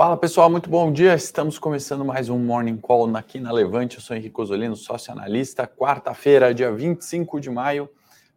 Fala 0.00 0.16
pessoal, 0.16 0.48
muito 0.48 0.70
bom 0.70 0.90
dia. 0.90 1.12
Estamos 1.14 1.58
começando 1.58 2.06
mais 2.06 2.30
um 2.30 2.38
Morning 2.38 2.78
Call 2.78 3.14
aqui 3.14 3.38
na 3.38 3.52
Levante. 3.52 3.96
Eu 3.96 4.00
sou 4.00 4.16
Henrique 4.16 4.40
Osolino, 4.40 4.74
sócio 4.74 5.12
analista. 5.12 5.66
Quarta-feira, 5.66 6.54
dia 6.54 6.72
25 6.72 7.38
de 7.38 7.50
maio. 7.50 7.86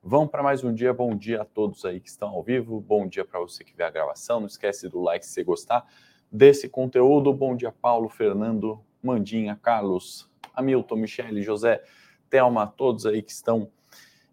Vamos 0.04 0.30
para 0.30 0.44
mais 0.44 0.62
um 0.62 0.74
dia. 0.74 0.94
Bom 0.94 1.16
dia 1.16 1.44
a 1.44 1.46
todos 1.46 1.86
aí 1.86 2.02
que 2.02 2.10
estão 2.10 2.28
ao 2.28 2.44
vivo. 2.44 2.82
Bom 2.82 3.08
dia 3.08 3.24
para 3.24 3.40
você 3.40 3.64
que 3.64 3.74
vê 3.74 3.86
a 3.86 3.90
gravação. 3.90 4.42
Não 4.42 4.48
esquece 4.48 4.90
do 4.90 5.02
like 5.02 5.26
se 5.26 5.32
você 5.32 5.44
gostar 5.46 5.86
desse 6.30 6.68
conteúdo. 6.68 7.32
Bom 7.32 7.56
dia, 7.56 7.72
Paulo, 7.72 8.10
Fernando, 8.10 8.84
Mandinha, 9.02 9.56
Carlos, 9.56 10.30
Hamilton, 10.54 10.98
Michele, 10.98 11.42
José, 11.42 11.82
Thelma, 12.30 12.68
todos 12.68 13.06
aí 13.06 13.22
que 13.22 13.32
estão 13.32 13.72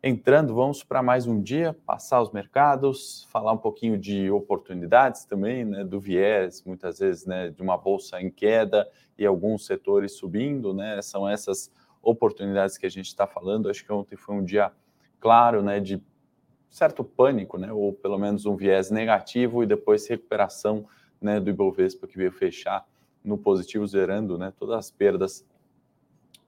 entrando, 0.03 0.55
vamos 0.55 0.83
para 0.83 1.03
mais 1.03 1.27
um 1.27 1.41
dia, 1.43 1.77
passar 1.85 2.23
os 2.23 2.31
mercados, 2.31 3.27
falar 3.31 3.53
um 3.53 3.59
pouquinho 3.59 3.99
de 3.99 4.31
oportunidades 4.31 5.25
também, 5.25 5.65
né, 5.65 5.85
do 5.85 6.01
viés, 6.01 6.63
muitas 6.65 7.01
vezes, 7.01 7.27
né, 7.27 7.51
de 7.51 7.61
uma 7.61 7.77
bolsa 7.77 8.21
em 8.21 8.31
queda 8.31 8.89
e 9.19 9.27
alguns 9.27 9.67
setores 9.67 10.13
subindo, 10.13 10.73
né, 10.73 11.03
são 11.03 11.29
essas 11.29 11.71
oportunidades 12.03 12.79
que 12.79 12.87
a 12.87 12.91
gente 12.91 13.09
está 13.09 13.27
falando. 13.27 13.69
Acho 13.69 13.85
que 13.85 13.93
ontem 13.93 14.17
foi 14.17 14.35
um 14.37 14.45
dia 14.45 14.73
claro, 15.21 15.63
né, 15.63 15.81
de 15.81 16.03
certo 16.71 17.05
pânico, 17.05 17.59
né, 17.59 17.71
ou 17.71 17.93
pelo 17.93 18.19
menos 18.19 18.47
um 18.47 18.57
viés 18.57 18.91
negativo 18.91 19.63
e 19.63 19.67
depois 19.67 20.07
recuperação, 20.09 20.87
né, 21.21 21.39
do 21.39 21.51
Ibovespa 21.51 22.07
que 22.07 22.17
veio 22.17 22.33
fechar 22.33 22.87
no 23.23 23.37
positivo, 23.37 23.87
zerando, 23.87 24.39
né, 24.39 24.51
todas 24.59 24.79
as 24.79 24.91
perdas 24.91 25.45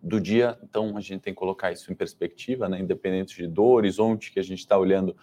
do 0.03 0.21
dia, 0.21 0.59
então 0.65 0.97
a 0.97 1.01
gente 1.01 1.21
tem 1.21 1.33
que 1.33 1.39
colocar 1.39 1.71
isso 1.71 1.93
em 1.93 1.95
perspectiva, 1.95 2.69
né, 2.69 2.81
independente 2.81 3.37
de 3.37 3.47
do 3.47 3.65
horizonte 3.65 4.33
que 4.33 4.41
a 4.41 4.43
gente 4.43 4.59
está 4.59 4.77
olhando 4.77 5.17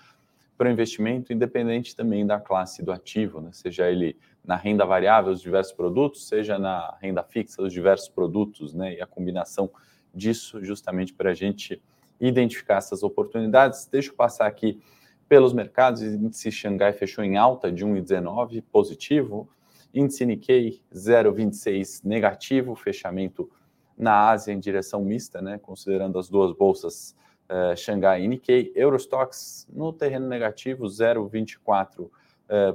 para 0.58 0.70
o 0.70 0.72
investimento, 0.72 1.34
independente 1.34 1.96
também 1.96 2.26
da 2.26 2.40
classe 2.40 2.82
do 2.82 2.92
ativo, 2.92 3.42
né, 3.42 3.50
seja 3.52 3.90
ele 3.90 4.16
na 4.44 4.56
renda 4.56 4.86
variável, 4.86 5.34
os 5.34 5.42
diversos 5.42 5.74
produtos, 5.74 6.28
seja 6.28 6.58
na 6.58 6.98
renda 7.02 7.22
fixa, 7.24 7.62
os 7.62 7.74
diversos 7.74 8.08
produtos, 8.08 8.74
né, 8.74 8.96
e 8.96 9.02
a 9.02 9.06
combinação 9.06 9.70
disso 10.16 10.64
justamente 10.64 11.14
para 11.14 11.32
a 11.32 11.34
gente 11.34 11.82
identificar 12.20 12.78
essas 12.78 13.04
oportunidades. 13.04 13.86
Deixa 13.86 14.12
eu 14.12 14.16
passar 14.16 14.48
aqui 14.48 14.80
pelos 15.28 15.54
mercados, 15.54 16.02
índice 16.02 16.52
Xangai 16.52 16.94
fechou 16.94 17.24
em 17.24 17.38
alta 17.38 17.72
de 17.72 17.86
1,19 17.86 18.64
positivo, 18.72 19.48
índice 19.94 20.26
Nikkei 20.26 20.82
0,26 20.94 22.04
negativo, 22.04 22.76
fechamento 22.76 23.50
na 24.00 24.30
Ásia 24.30 24.53
em 24.53 24.59
direção 24.59 25.03
mista, 25.03 25.42
né, 25.42 25.59
considerando 25.59 26.17
as 26.17 26.30
duas 26.30 26.53
bolsas 26.53 27.14
uh, 27.50 27.75
Xangai 27.75 28.23
e 28.23 28.28
Nikkei. 28.30 28.72
Eurostox 28.73 29.67
no 29.69 29.92
terreno 29.92 30.25
negativo, 30.25 30.86
0,24% 30.86 32.00
uh, 32.05 32.09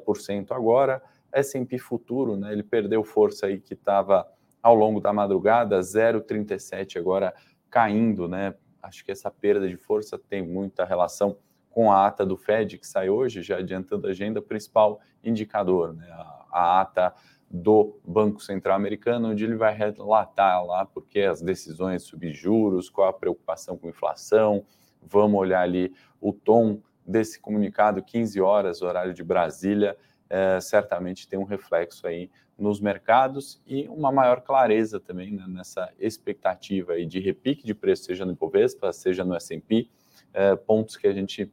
por 0.05 0.19
cento 0.19 0.53
agora. 0.53 1.03
S&P 1.33 1.79
Futuro, 1.79 2.37
né, 2.37 2.53
ele 2.53 2.63
perdeu 2.63 3.03
força 3.03 3.47
aí 3.47 3.59
que 3.59 3.73
estava 3.73 4.29
ao 4.63 4.75
longo 4.75 5.01
da 5.01 5.13
madrugada, 5.13 5.81
0,37 5.81 6.99
agora 6.99 7.35
caindo, 7.71 8.29
né? 8.29 8.55
Acho 8.83 9.05
que 9.05 9.11
essa 9.11 9.31
perda 9.31 9.69
de 9.69 9.77
força 9.77 10.19
tem 10.19 10.47
muita 10.47 10.85
relação 10.85 11.37
com 11.71 11.91
a 11.91 12.07
ata 12.07 12.25
do 12.25 12.37
Fed 12.37 12.79
que 12.79 12.87
sai 12.87 13.11
hoje, 13.11 13.43
já 13.43 13.59
adiantando 13.59 14.07
a 14.07 14.11
agenda, 14.11 14.41
principal 14.41 15.01
indicador, 15.23 15.93
né? 15.93 16.07
A, 16.11 16.47
a 16.53 16.81
ata 16.81 17.15
do 17.51 17.99
Banco 18.05 18.43
Central 18.43 18.77
Americano, 18.77 19.31
onde 19.31 19.45
ele 19.45 19.57
vai 19.57 19.75
relatar 19.75 20.65
lá 20.65 20.85
porque 20.85 21.21
as 21.21 21.41
decisões 21.41 22.03
subir 22.03 22.33
juros, 22.33 22.91
qual 22.91 23.09
a 23.09 23.13
preocupação 23.13 23.77
com 23.77 23.89
inflação. 23.89 24.65
Vamos 25.03 25.39
olhar 25.39 25.61
ali 25.61 25.93
o 26.21 26.33
tom 26.33 26.81
desse 27.07 27.39
comunicado, 27.39 28.03
15 28.03 28.41
horas, 28.41 28.83
horário 28.83 29.13
de 29.13 29.23
Brasília, 29.23 29.97
é, 30.29 30.59
certamente 30.61 31.29
tem 31.29 31.39
um 31.39 31.45
reflexo 31.45 32.07
aí 32.07 32.31
nos 32.57 32.81
mercados 32.81 33.61
e 33.67 33.87
uma 33.89 34.11
maior 34.11 34.41
clareza 34.41 34.99
também 34.99 35.33
né, 35.33 35.45
nessa 35.47 35.93
expectativa 35.99 36.95
aí 36.95 37.05
de 37.05 37.21
repique 37.21 37.65
de 37.65 37.75
preço, 37.75 38.05
seja 38.05 38.25
no 38.25 38.33
Ibovespa, 38.33 38.93
seja 38.93 39.25
no 39.25 39.35
S&P, 39.35 39.89
é, 40.33 40.57
pontos 40.57 40.97
que 40.97 41.07
a 41.07 41.13
gente 41.13 41.53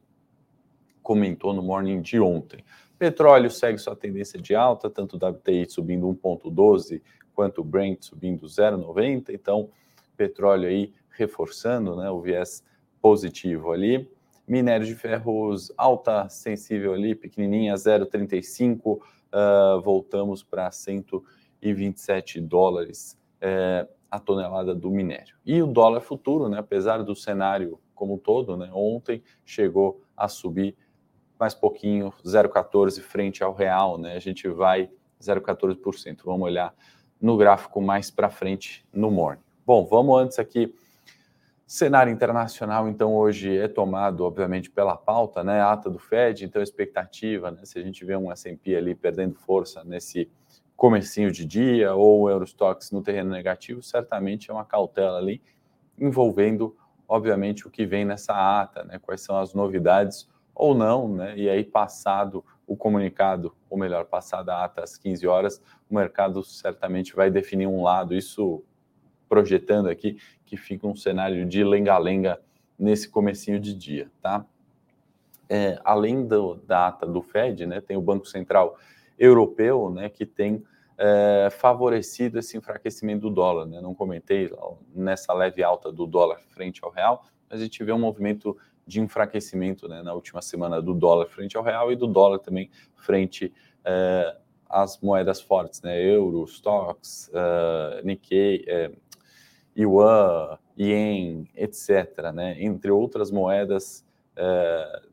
comentou 1.02 1.52
no 1.52 1.62
morning 1.62 2.00
de 2.00 2.20
ontem. 2.20 2.64
Petróleo 3.02 3.50
segue 3.50 3.78
sua 3.78 3.96
tendência 3.96 4.40
de 4.40 4.54
alta, 4.54 4.88
tanto 4.88 5.16
o 5.16 5.28
WTI 5.28 5.68
subindo 5.68 6.06
1,12 6.06 7.02
quanto 7.34 7.60
o 7.60 7.64
Brent 7.64 8.04
subindo 8.04 8.46
0,90. 8.46 9.30
Então, 9.30 9.70
petróleo 10.16 10.68
aí 10.68 10.92
reforçando 11.10 11.96
né, 11.96 12.08
o 12.12 12.20
viés 12.20 12.64
positivo 13.00 13.72
ali. 13.72 14.08
Minério 14.46 14.86
de 14.86 14.94
ferros 14.94 15.72
alta 15.76 16.28
sensível 16.28 16.94
ali, 16.94 17.16
pequenininha, 17.16 17.74
0,35. 17.74 18.78
Uh, 18.86 19.00
ah, 19.32 19.80
voltamos 19.82 20.44
para 20.44 20.70
127 20.70 22.40
dólares 22.40 23.18
uh, 23.38 23.92
a 24.08 24.20
tonelada 24.20 24.76
do 24.76 24.92
minério. 24.92 25.34
E 25.44 25.60
o 25.60 25.66
dólar 25.66 26.02
futuro, 26.02 26.48
né, 26.48 26.60
apesar 26.60 27.02
do 27.02 27.16
cenário 27.16 27.80
como 27.96 28.14
um 28.14 28.18
todo, 28.18 28.56
né, 28.56 28.70
ontem 28.72 29.24
chegou 29.44 30.00
a 30.16 30.28
subir 30.28 30.76
mais 31.42 31.54
pouquinho, 31.54 32.12
0,14 32.24 33.00
frente 33.00 33.42
ao 33.42 33.52
real, 33.52 33.98
né? 33.98 34.14
A 34.14 34.20
gente 34.20 34.46
vai 34.48 34.88
0,14%. 35.20 36.20
Vamos 36.24 36.42
olhar 36.42 36.72
no 37.20 37.36
gráfico 37.36 37.80
mais 37.80 38.12
para 38.12 38.30
frente 38.30 38.86
no 38.92 39.10
morning. 39.10 39.42
Bom, 39.66 39.84
vamos 39.84 40.20
antes 40.20 40.38
aqui. 40.38 40.72
Cenário 41.66 42.12
internacional, 42.12 42.88
então, 42.88 43.12
hoje 43.16 43.56
é 43.58 43.66
tomado, 43.66 44.24
obviamente, 44.24 44.70
pela 44.70 44.96
pauta, 44.96 45.42
né? 45.42 45.60
Ata 45.60 45.90
do 45.90 45.98
Fed, 45.98 46.44
então, 46.44 46.62
expectativa, 46.62 47.50
né? 47.50 47.64
Se 47.64 47.76
a 47.76 47.82
gente 47.82 48.04
vê 48.04 48.16
um 48.16 48.30
S&P 48.30 48.76
ali 48.76 48.94
perdendo 48.94 49.34
força 49.34 49.82
nesse 49.82 50.30
comecinho 50.76 51.32
de 51.32 51.44
dia 51.44 51.92
ou 51.92 52.30
Eurostox 52.30 52.92
no 52.92 53.02
terreno 53.02 53.30
negativo, 53.30 53.82
certamente 53.82 54.48
é 54.48 54.54
uma 54.54 54.64
cautela 54.64 55.18
ali 55.18 55.42
envolvendo, 55.98 56.76
obviamente, 57.08 57.66
o 57.66 57.70
que 57.70 57.84
vem 57.84 58.04
nessa 58.04 58.32
ata, 58.32 58.84
né? 58.84 59.00
Quais 59.02 59.22
são 59.22 59.36
as 59.36 59.52
novidades 59.54 60.30
ou 60.54 60.74
não, 60.74 61.08
né? 61.08 61.36
E 61.36 61.48
aí, 61.48 61.64
passado 61.64 62.44
o 62.66 62.76
comunicado, 62.76 63.54
ou 63.68 63.76
melhor, 63.76 64.06
passada 64.06 64.54
a 64.54 64.64
ata 64.64 64.82
às 64.82 64.96
15 64.96 65.26
horas, 65.26 65.62
o 65.90 65.94
mercado 65.94 66.42
certamente 66.42 67.14
vai 67.14 67.30
definir 67.30 67.66
um 67.66 67.82
lado, 67.82 68.14
isso 68.14 68.62
projetando 69.28 69.88
aqui 69.88 70.18
que 70.44 70.56
fica 70.56 70.86
um 70.86 70.94
cenário 70.94 71.46
de 71.46 71.64
lenga-lenga 71.64 72.40
nesse 72.78 73.08
comecinho 73.08 73.58
de 73.58 73.74
dia, 73.74 74.10
tá? 74.20 74.46
É, 75.48 75.78
além 75.84 76.26
do, 76.26 76.54
da 76.54 76.88
ata 76.88 77.06
do 77.06 77.20
Fed, 77.20 77.66
né, 77.66 77.80
tem 77.80 77.96
o 77.96 78.02
Banco 78.02 78.26
Central 78.26 78.78
Europeu, 79.18 79.90
né, 79.90 80.08
que 80.08 80.24
tem 80.24 80.64
é, 80.96 81.48
favorecido 81.50 82.38
esse 82.38 82.56
enfraquecimento 82.56 83.22
do 83.22 83.30
dólar, 83.30 83.66
né? 83.66 83.80
Não 83.80 83.94
comentei 83.94 84.50
nessa 84.94 85.32
leve 85.32 85.62
alta 85.62 85.90
do 85.90 86.06
dólar 86.06 86.38
frente 86.50 86.80
ao 86.84 86.90
real, 86.90 87.24
mas 87.50 87.60
a 87.60 87.62
gente 87.64 87.82
vê 87.82 87.92
um 87.92 87.98
movimento 87.98 88.56
de 88.86 89.00
enfraquecimento 89.00 89.88
né, 89.88 90.02
na 90.02 90.12
última 90.12 90.42
semana 90.42 90.80
do 90.80 90.94
dólar 90.94 91.26
frente 91.26 91.56
ao 91.56 91.62
real 91.62 91.92
e 91.92 91.96
do 91.96 92.06
dólar 92.06 92.38
também 92.38 92.70
frente 92.96 93.52
eh, 93.84 94.36
às 94.72 94.98
moedas 95.00 95.40
fortes, 95.40 95.82
né, 95.82 96.00
euro, 96.02 96.44
stocks, 96.46 97.30
uh, 97.34 98.04
Nikkei, 98.04 98.64
eh, 98.66 98.90
yuan, 99.76 100.58
yen, 100.78 101.46
etc., 101.54 102.32
né, 102.34 102.56
entre 102.58 102.90
outras 102.90 103.30
moedas 103.30 104.02
uh, 104.32 105.08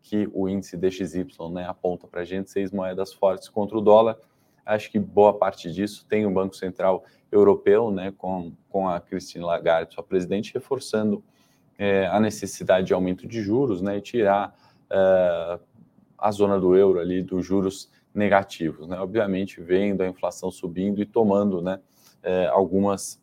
que 0.00 0.28
o 0.32 0.48
índice 0.48 0.76
DXY 0.76 1.26
né, 1.52 1.66
aponta 1.66 2.06
para 2.06 2.20
a 2.20 2.24
gente, 2.24 2.50
seis 2.50 2.70
moedas 2.70 3.12
fortes 3.12 3.48
contra 3.48 3.76
o 3.76 3.80
dólar. 3.80 4.16
Acho 4.64 4.88
que 4.90 4.98
boa 4.98 5.36
parte 5.36 5.72
disso 5.72 6.06
tem 6.08 6.24
o 6.24 6.30
Banco 6.30 6.54
Central 6.54 7.04
Europeu, 7.32 7.90
né, 7.90 8.12
com, 8.16 8.52
com 8.68 8.88
a 8.88 9.00
Christine 9.00 9.44
Lagarde, 9.44 9.94
sua 9.94 10.04
presidente, 10.04 10.54
reforçando 10.54 11.22
é, 11.80 12.06
a 12.08 12.20
necessidade 12.20 12.88
de 12.88 12.92
aumento 12.92 13.26
de 13.26 13.40
juros 13.40 13.80
né, 13.80 13.96
e 13.96 14.00
tirar 14.02 14.54
é, 14.90 15.58
a 16.18 16.30
zona 16.30 16.60
do 16.60 16.76
euro 16.76 17.00
ali 17.00 17.22
dos 17.22 17.46
juros 17.46 17.90
negativos. 18.14 18.86
Né? 18.86 19.00
Obviamente, 19.00 19.62
vendo 19.62 20.02
a 20.02 20.06
inflação 20.06 20.50
subindo 20.50 21.00
e 21.00 21.06
tomando 21.06 21.62
né, 21.62 21.80
é, 22.22 22.48
algumas 22.48 23.18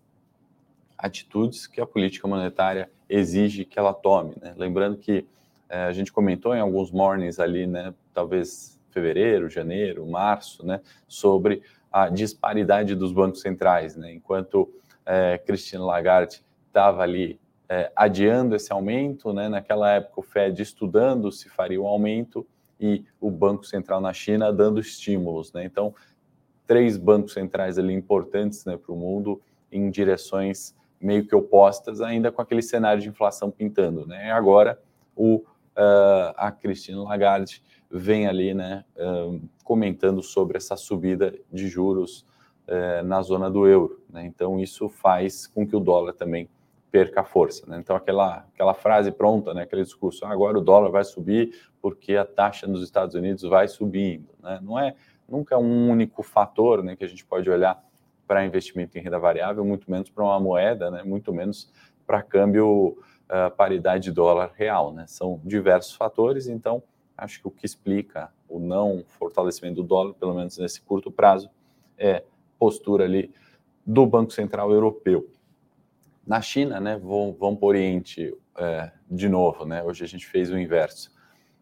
atitudes 0.97 1.67
que 1.67 1.79
a 1.79 1.85
política 1.85 2.27
monetária 2.27 2.89
exige 3.07 3.63
que 3.63 3.77
ela 3.77 3.93
tome. 3.93 4.33
Né? 4.41 4.55
Lembrando 4.57 4.97
que 4.97 5.23
é, 5.69 5.83
a 5.83 5.91
gente 5.91 6.11
comentou 6.11 6.55
em 6.55 6.59
alguns 6.59 6.89
mornings 6.89 7.39
ali, 7.39 7.67
né, 7.67 7.93
talvez 8.11 8.81
fevereiro, 8.89 9.47
janeiro, 9.47 10.03
março, 10.07 10.65
né, 10.65 10.81
sobre 11.07 11.61
a 11.91 12.09
disparidade 12.09 12.95
dos 12.95 13.11
bancos 13.11 13.39
centrais. 13.39 13.95
Né? 13.95 14.13
Enquanto 14.13 14.67
é, 15.05 15.37
Christine 15.37 15.83
Lagarde 15.83 16.41
estava 16.69 17.03
ali 17.03 17.39
é, 17.69 17.91
adiando 17.95 18.55
esse 18.55 18.71
aumento, 18.71 19.33
né? 19.33 19.49
naquela 19.49 19.91
época 19.91 20.19
o 20.19 20.23
Fed 20.23 20.61
estudando 20.61 21.31
se 21.31 21.49
faria 21.49 21.81
o 21.81 21.87
aumento 21.87 22.45
e 22.79 23.03
o 23.19 23.29
Banco 23.29 23.65
Central 23.65 23.99
na 23.99 24.13
China 24.13 24.53
dando 24.53 24.79
estímulos. 24.79 25.51
Né? 25.51 25.65
Então, 25.65 25.93
três 26.65 26.97
bancos 26.97 27.33
centrais 27.33 27.77
ali 27.77 27.93
importantes 27.93 28.65
né, 28.65 28.77
para 28.77 28.93
o 28.93 28.95
mundo 28.95 29.41
em 29.71 29.89
direções 29.89 30.75
meio 30.99 31.25
que 31.27 31.35
opostas, 31.35 32.01
ainda 32.01 32.31
com 32.31 32.41
aquele 32.41 32.61
cenário 32.61 33.01
de 33.01 33.09
inflação 33.09 33.51
pintando. 33.51 34.05
Né? 34.05 34.31
Agora 34.31 34.79
o, 35.15 35.37
uh, 35.37 36.33
a 36.35 36.51
Cristina 36.51 37.01
Lagarde 37.03 37.61
vem 37.89 38.27
ali 38.27 38.53
né, 38.53 38.83
uh, 38.97 39.41
comentando 39.63 40.23
sobre 40.23 40.57
essa 40.57 40.75
subida 40.75 41.33
de 41.51 41.67
juros 41.67 42.25
é, 42.67 43.01
na 43.01 43.21
zona 43.21 43.49
do 43.49 43.65
euro. 43.65 44.01
Né? 44.09 44.25
Então, 44.25 44.59
isso 44.59 44.89
faz 44.89 45.47
com 45.47 45.65
que 45.65 45.75
o 45.75 45.79
dólar 45.79 46.13
também 46.13 46.49
perca 46.91 47.23
força. 47.23 47.65
Né? 47.67 47.77
Então, 47.79 47.95
aquela, 47.95 48.45
aquela 48.53 48.73
frase 48.73 49.11
pronta, 49.11 49.53
né? 49.53 49.63
aquele 49.63 49.83
discurso, 49.83 50.25
ah, 50.25 50.29
agora 50.29 50.57
o 50.57 50.61
dólar 50.61 50.89
vai 50.89 51.03
subir 51.03 51.69
porque 51.81 52.15
a 52.15 52.25
taxa 52.25 52.67
nos 52.67 52.81
Estados 52.81 53.15
Unidos 53.15 53.43
vai 53.43 53.67
subindo. 53.67 54.29
Né? 54.41 54.59
Não 54.61 54.79
é 54.79 54.95
nunca 55.27 55.57
um 55.57 55.89
único 55.89 56.23
fator 56.23 56.83
né, 56.83 56.95
que 56.95 57.03
a 57.03 57.07
gente 57.07 57.25
pode 57.25 57.49
olhar 57.49 57.83
para 58.25 58.45
investimento 58.45 58.97
em 58.97 59.01
renda 59.01 59.19
variável, 59.19 59.63
muito 59.63 59.89
menos 59.89 60.09
para 60.09 60.23
uma 60.23 60.39
moeda, 60.39 60.91
né? 60.91 61.03
muito 61.03 61.33
menos 61.33 61.71
para 62.05 62.21
câmbio 62.21 62.97
uh, 63.29 63.55
paridade 63.55 64.11
dólar 64.11 64.51
real. 64.55 64.93
Né? 64.93 65.05
São 65.07 65.41
diversos 65.43 65.93
fatores, 65.95 66.47
então 66.47 66.83
acho 67.17 67.41
que 67.41 67.47
o 67.47 67.51
que 67.51 67.65
explica 67.65 68.31
o 68.47 68.59
não 68.59 69.03
fortalecimento 69.07 69.81
do 69.81 69.83
dólar, 69.83 70.13
pelo 70.13 70.33
menos 70.33 70.57
nesse 70.57 70.81
curto 70.81 71.11
prazo, 71.11 71.49
é 71.97 72.23
postura 72.59 73.05
ali 73.05 73.33
do 73.85 74.05
Banco 74.05 74.31
Central 74.31 74.71
Europeu. 74.71 75.27
Na 76.27 76.41
China, 76.41 76.77
né, 76.81 76.99
vamos, 77.01 77.37
vamos 77.39 77.57
para 77.57 77.65
o 77.65 77.69
Oriente 77.69 78.35
é, 78.57 78.91
de 79.09 79.29
novo, 79.29 79.63
né, 79.63 79.81
hoje 79.81 80.03
a 80.03 80.07
gente 80.07 80.27
fez 80.27 80.51
o 80.51 80.59
inverso. 80.59 81.09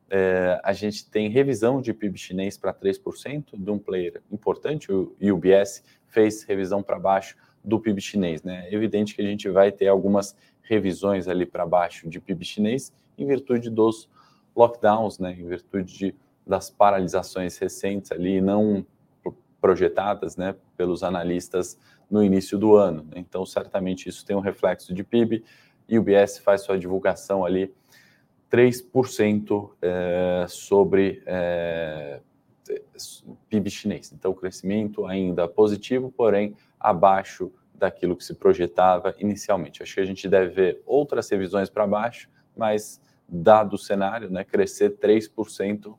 É, 0.09 0.59
a 0.63 0.73
gente 0.73 1.07
tem 1.07 1.29
revisão 1.29 1.79
de 1.79 1.93
PIB 1.93 2.17
chinês 2.17 2.57
para 2.57 2.73
3% 2.73 3.43
de 3.53 3.69
um 3.69 3.77
player 3.77 4.23
importante, 4.31 4.91
o 4.91 5.15
UBS 5.21 5.83
fez 6.07 6.41
revisão 6.41 6.81
para 6.81 6.97
baixo 6.97 7.37
do 7.63 7.79
PIB 7.79 8.01
chinês. 8.01 8.41
Né? 8.41 8.67
É 8.67 8.73
evidente 8.73 9.13
que 9.13 9.21
a 9.21 9.25
gente 9.25 9.47
vai 9.49 9.71
ter 9.71 9.87
algumas 9.87 10.35
revisões 10.63 11.27
ali 11.27 11.45
para 11.45 11.63
baixo 11.63 12.09
de 12.09 12.19
PIB 12.19 12.43
chinês 12.43 12.91
em 13.19 13.27
virtude 13.27 13.69
dos 13.69 14.09
lockdowns, 14.55 15.19
né? 15.19 15.31
em 15.37 15.45
virtude 15.45 15.95
de, 15.95 16.15
das 16.45 16.71
paralisações 16.71 17.55
recentes 17.59 18.11
ali, 18.11 18.41
não 18.41 18.83
projetadas 19.65 20.37
né, 20.37 20.55
pelos 20.77 21.01
analistas 21.01 21.75
no 22.07 22.23
início 22.23 22.55
do 22.55 22.75
ano. 22.75 23.07
Então, 23.15 23.43
certamente 23.47 24.07
isso 24.07 24.23
tem 24.23 24.35
um 24.35 24.39
reflexo 24.39 24.93
de 24.93 25.03
PIB 25.03 25.43
e 25.89 25.97
o 25.97 26.03
BS 26.03 26.37
faz 26.37 26.61
sua 26.61 26.77
divulgação 26.77 27.43
ali 27.43 27.73
3% 28.51 29.71
é, 29.81 30.45
sobre 30.47 31.23
é, 31.25 32.19
PIB 33.49 33.71
chinês. 33.71 34.13
Então, 34.13 34.29
o 34.29 34.35
crescimento 34.35 35.07
ainda 35.07 35.47
positivo, 35.47 36.13
porém 36.15 36.55
abaixo 36.79 37.51
daquilo 37.73 38.15
que 38.15 38.23
se 38.23 38.35
projetava 38.35 39.15
inicialmente. 39.17 39.81
Acho 39.81 39.95
que 39.95 40.01
a 40.01 40.05
gente 40.05 40.29
deve 40.29 40.53
ver 40.53 40.83
outras 40.85 41.27
revisões 41.27 41.71
para 41.71 41.87
baixo, 41.87 42.29
mas 42.55 43.01
dado 43.27 43.73
o 43.73 43.79
cenário, 43.79 44.29
né, 44.29 44.43
crescer 44.43 44.99
3% 44.99 45.97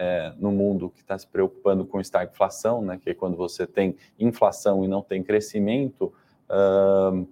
é, 0.00 0.32
no 0.38 0.52
mundo 0.52 0.90
que 0.90 1.00
está 1.00 1.18
se 1.18 1.26
preocupando 1.26 1.84
com 1.84 2.00
estagflação, 2.00 2.80
né, 2.80 3.00
que 3.02 3.10
é 3.10 3.14
quando 3.14 3.36
você 3.36 3.66
tem 3.66 3.96
inflação 4.16 4.84
e 4.84 4.88
não 4.88 5.02
tem 5.02 5.24
crescimento, 5.24 6.12
uh, 6.48 7.26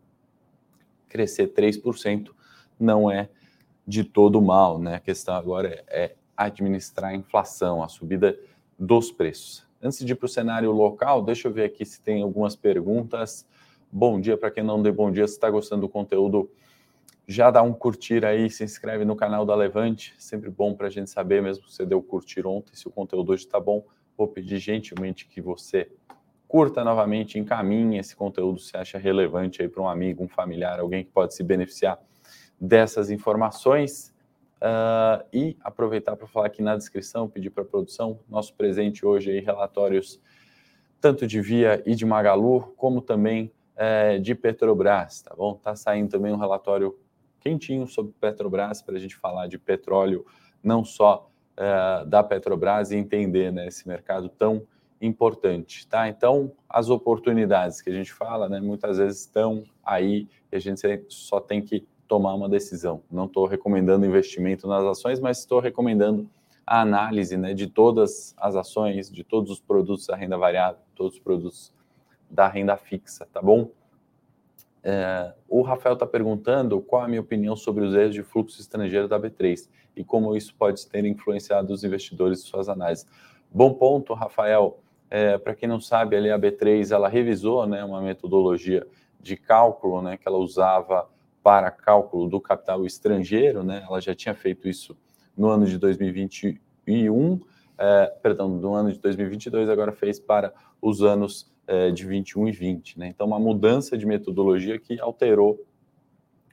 crescer 1.09 1.55
3% 1.55 2.31
não 2.79 3.09
é 3.09 3.29
de 3.87 4.03
todo 4.03 4.43
mal. 4.43 4.81
Né? 4.81 4.97
A 4.97 5.01
questão 5.01 5.37
agora 5.37 5.69
é, 5.69 5.85
é 5.89 6.17
administrar 6.37 7.13
a 7.13 7.15
inflação, 7.15 7.85
a 7.85 7.89
subida 7.89 8.37
dos 8.77 9.13
preços. 9.13 9.65
Antes 9.81 10.05
de 10.05 10.13
ir 10.13 10.17
para 10.17 10.27
o 10.27 10.29
cenário 10.29 10.73
local, 10.73 11.23
deixa 11.23 11.47
eu 11.47 11.53
ver 11.53 11.67
aqui 11.67 11.85
se 11.85 12.01
tem 12.01 12.21
algumas 12.21 12.57
perguntas. 12.57 13.47
Bom 13.93 14.21
dia 14.21 14.37
para 14.37 14.51
quem 14.51 14.65
não 14.65 14.83
deu 14.83 14.93
bom 14.93 15.13
dia, 15.13 15.29
se 15.29 15.35
está 15.35 15.49
gostando 15.49 15.83
do 15.83 15.89
conteúdo 15.89 16.51
já 17.27 17.51
dá 17.51 17.63
um 17.63 17.73
curtir 17.73 18.25
aí, 18.25 18.49
se 18.49 18.63
inscreve 18.63 19.05
no 19.05 19.17
canal 19.17 19.45
da 19.45 19.55
Levante, 19.55 20.15
sempre 20.19 20.49
bom 20.49 20.75
para 20.75 20.87
a 20.87 20.91
gente 20.91 21.11
saber, 21.11 21.43
mesmo 21.43 21.65
que 21.65 21.73
você 21.73 21.85
deu 21.85 22.03
curtir 22.03 22.47
ontem, 22.47 22.75
se 22.75 22.87
o 22.87 22.91
conteúdo 22.91 23.33
hoje 23.33 23.45
está 23.45 23.59
bom, 23.59 23.85
vou 24.17 24.29
pedir 24.29 24.59
gentilmente 24.59 25.27
que 25.27 25.41
você 25.41 25.91
curta 26.47 26.85
novamente, 26.85 27.39
encaminhe 27.39 27.99
esse 27.99 28.15
conteúdo 28.15 28.61
se 28.61 28.77
acha 28.77 28.97
relevante 28.99 29.61
aí 29.61 29.69
para 29.69 29.83
um 29.83 29.89
amigo, 29.89 30.23
um 30.23 30.29
familiar, 30.29 30.79
alguém 30.79 31.05
que 31.05 31.11
pode 31.11 31.35
se 31.35 31.43
beneficiar 31.43 31.99
dessas 32.61 33.11
informações. 33.11 34.15
Uh, 34.57 35.23
e 35.35 35.55
aproveitar 35.61 36.17
para 36.17 36.27
falar 36.27 36.47
aqui 36.47 36.63
na 36.63 36.75
descrição, 36.79 37.29
pedir 37.29 37.51
para 37.51 37.63
a 37.63 37.67
produção, 37.67 38.19
nosso 38.27 38.55
presente 38.55 39.05
hoje 39.05 39.31
aí, 39.31 39.39
relatórios 39.39 40.19
tanto 40.99 41.27
de 41.27 41.41
Via 41.43 41.83
e 41.85 41.95
de 41.95 42.07
Magalu, 42.07 42.73
como 42.77 43.03
também 43.03 43.53
é, 43.77 44.19
de 44.19 44.35
Petrobras, 44.35 45.21
tá 45.21 45.35
bom? 45.37 45.55
Tá 45.55 45.77
saindo 45.77 46.09
também 46.09 46.33
um 46.33 46.37
relatório 46.37 46.99
quentinho 47.47 47.87
sobre 47.87 48.13
Petrobras 48.21 48.83
para 48.83 48.97
a 48.97 48.99
gente 48.99 49.15
falar 49.15 49.47
de 49.47 49.57
petróleo, 49.57 50.27
não 50.63 50.85
só 50.85 51.31
é, 51.57 52.05
da 52.05 52.23
Petrobras 52.23 52.91
e 52.91 52.97
entender 52.97 53.53
né, 53.53 53.69
esse 53.69 53.87
mercado 53.87 54.29
tão 54.29 54.67
importante, 55.01 55.87
tá? 55.87 56.09
Então, 56.09 56.51
as 56.69 56.89
oportunidades 56.91 57.81
que 57.81 57.89
a 57.89 57.93
gente 57.93 58.13
fala, 58.13 58.49
né, 58.49 58.61
muitas 58.61 58.99
vezes 58.99 59.21
estão 59.21 59.63
aí 59.85 60.27
e 60.51 60.57
a 60.57 60.59
gente 60.59 60.81
só 61.09 61.39
tem 61.39 61.63
que 61.63 61.87
tomar 62.09 62.35
uma 62.35 62.49
decisão. 62.49 63.03
Não 63.11 63.27
estou 63.27 63.47
recomendando 63.47 64.07
investimento 64.07 64.67
nas 64.67 64.83
ações, 64.85 65.21
mas 65.21 65.39
estou 65.39 65.61
recomendando 65.61 66.29
a 66.67 66.81
análise 66.81 67.37
né, 67.37 67.55
de 67.55 67.69
todas 67.69 68.35
as 68.39 68.57
ações, 68.57 69.09
de 69.09 69.23
todos 69.23 69.53
os 69.53 69.61
produtos 69.61 70.07
da 70.07 70.17
renda 70.17 70.37
variável, 70.37 70.81
todos 70.97 71.15
os 71.15 71.21
produtos 71.21 71.73
da 72.29 72.49
renda 72.49 72.77
fixa, 72.77 73.27
tá 73.33 73.41
bom? 73.41 73.71
É, 74.89 75.35
o 75.49 75.63
Rafael 75.63 75.95
está 75.95 76.07
perguntando 76.07 76.81
qual 76.81 77.03
a 77.03 77.09
minha 77.09 77.21
opinião 77.21 77.57
sobre 77.57 77.85
os 77.85 77.93
erros 77.93 78.15
de 78.15 78.23
fluxo 78.23 78.61
estrangeiro 78.61 79.09
da 79.09 79.19
B3 79.19 79.69
e 79.97 80.05
como 80.05 80.37
isso 80.37 80.55
pode 80.55 80.87
ter 80.87 81.05
influenciado 81.05 81.73
os 81.73 81.83
investidores 81.83 82.39
em 82.39 82.47
suas 82.47 82.69
análises. 82.69 83.05
Bom 83.51 83.75
ponto, 83.75 84.15
Rafael. 84.15 84.79
É, 85.11 85.39
Para 85.39 85.57
quem 85.57 85.69
não 85.69 85.81
sabe, 85.81 86.15
ali 86.15 86.31
a 86.31 86.39
B3 86.39 86.93
ela 86.95 87.09
revisou 87.09 87.67
né, 87.67 87.83
uma 87.83 88.01
metodologia 88.01 88.87
de 89.21 89.37
cálculo 89.37 90.01
né, 90.03 90.17
que 90.17 90.29
ela 90.29 90.39
usava 90.39 91.09
para 91.43 91.69
cálculo 91.73 92.29
do 92.29 92.41
capital 92.41 92.87
estrangeiro. 92.87 93.65
Né, 93.65 93.85
ela 93.89 94.01
já 94.01 94.15
tinha 94.15 94.37
feito 94.37 94.69
isso 94.69 94.97
no 95.37 95.49
ano 95.49 95.67
de 95.67 95.79
2021, 95.79 97.41
é, 97.77 98.07
perdão, 98.23 98.49
no 98.49 98.73
ano 98.73 98.93
de 98.93 99.01
2022, 99.01 99.69
agora 99.69 99.91
fez 99.91 100.21
para 100.21 100.55
os 100.81 101.03
anos 101.03 101.53
é, 101.67 101.91
de 101.91 102.07
21 102.07 102.49
e 102.49 102.53
20. 102.53 102.99
Né? 102.99 103.09
Então, 103.09 103.27
uma 103.27 103.39
mudança 103.39 103.97
de 103.97 104.07
metodologia 104.07 104.79
que 104.79 105.01
alterou 105.01 105.65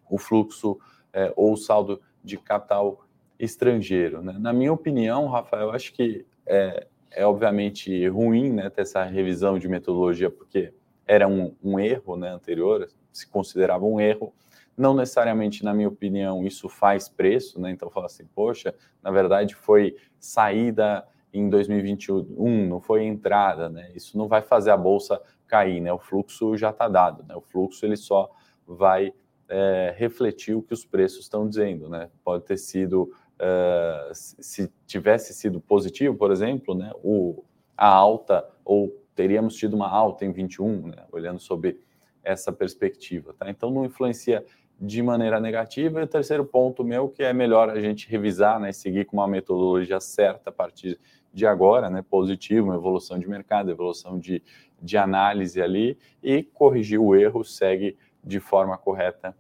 o 0.10 0.18
fluxo 0.18 0.80
é, 1.12 1.32
ou 1.36 1.54
o 1.54 1.58
saldo 1.58 2.02
de 2.24 2.38
capital 2.38 3.06
estrangeiro. 3.40 4.22
Né? 4.22 4.36
Na 4.40 4.54
minha 4.54 4.74
opinião, 4.74 5.28
Rafael, 5.28 5.72
acho 5.72 5.94
que 5.94 6.26
é, 6.46 6.88
é 7.12 7.26
obviamente 7.26 8.08
ruim 8.08 8.52
né, 8.52 8.70
ter 8.70 8.82
essa 8.82 9.04
revisão 9.04 9.60
de 9.60 9.68
metodologia, 9.68 10.30
porque 10.30 10.74
era 11.06 11.28
um, 11.28 11.56
um 11.64 11.80
erro 11.80 12.16
né, 12.16 12.30
anterior, 12.30 12.90
se 13.12 13.28
considerava 13.28 13.86
um 13.86 14.00
erro. 14.00 14.34
Não 14.76 14.96
necessariamente, 14.96 15.64
na 15.64 15.74
minha 15.74 15.88
opinião, 15.88 16.44
isso 16.46 16.68
faz 16.68 17.08
preço, 17.08 17.62
né? 17.62 17.70
Então, 17.70 17.92
fala 17.92 18.08
assim, 18.08 18.26
poxa, 18.34 18.74
na 19.04 19.12
verdade 19.12 19.54
foi 19.54 19.96
saída 20.20 21.06
em 21.34 21.50
2021, 21.50 22.68
não 22.68 22.80
foi 22.80 23.04
entrada, 23.04 23.68
né? 23.68 23.92
Isso 23.96 24.18
não 24.18 24.28
vai 24.28 24.42
fazer 24.42 24.70
a 24.70 24.78
bolsa 24.78 25.20
cair, 25.48 25.82
né? 25.82 25.92
O 25.92 25.98
fluxo 25.98 26.56
já 26.56 26.70
está 26.70 26.88
dado, 26.88 27.24
né? 27.28 27.36
O 27.36 27.42
fluxo 27.42 27.86
ele 27.86 27.98
só 27.98 28.32
vai 28.68 29.12
é, 29.50 29.94
refletir 29.98 30.56
o 30.56 30.62
que 30.62 30.74
os 30.74 30.86
preços 30.86 31.22
estão 31.22 31.48
dizendo, 31.48 31.90
né? 31.90 32.10
Pode 32.24 32.44
ter 32.46 32.58
sido, 32.58 33.12
é, 33.40 34.12
se 34.14 34.72
tivesse 34.86 35.34
sido 35.34 35.60
positivo, 35.60 36.16
por 36.16 36.32
exemplo, 36.32 36.76
né? 36.76 36.92
O, 37.04 37.44
a 37.76 37.88
alta, 37.88 38.48
ou 38.64 38.96
teríamos 39.16 39.56
tido 39.56 39.76
uma 39.76 39.90
alta 39.90 40.26
em 40.26 40.32
21, 40.32 40.88
né? 40.88 41.06
Olhando 41.12 41.40
sobre 41.40 41.80
essa 42.24 42.52
perspectiva, 42.52 43.34
tá? 43.34 43.50
Então 43.50 43.72
não 43.72 43.86
influencia 43.86 44.46
de 44.80 45.02
maneira 45.02 45.40
negativa. 45.40 46.02
E 46.02 46.04
o 46.04 46.08
terceiro 46.08 46.46
ponto 46.46 46.84
meu, 46.84 47.10
que 47.10 47.24
é 47.24 47.34
melhor 47.34 47.70
a 47.70 47.80
gente 47.80 48.10
revisar, 48.10 48.60
né? 48.60 48.72
Seguir 48.72 49.06
com 49.06 49.18
uma 49.18 49.28
metodologia 49.28 50.00
certa 50.00 50.50
a 50.50 50.54
partir 50.54 51.00
de 51.34 51.48
agora, 51.48 51.90
né, 51.90 52.04
positivo, 52.08 52.68
uma 52.68 52.76
evolução 52.76 53.18
de 53.18 53.28
mercado, 53.28 53.72
evolução 53.72 54.20
de, 54.20 54.44
de 54.82 54.98
análise 54.98 55.62
ali, 55.62 55.98
e 56.22 56.44
corrigir 56.44 57.00
o 57.00 57.16
erro, 57.16 57.44
segue 57.44 57.98
de 58.24 58.40
forma 58.40 58.78
correta 58.78 59.36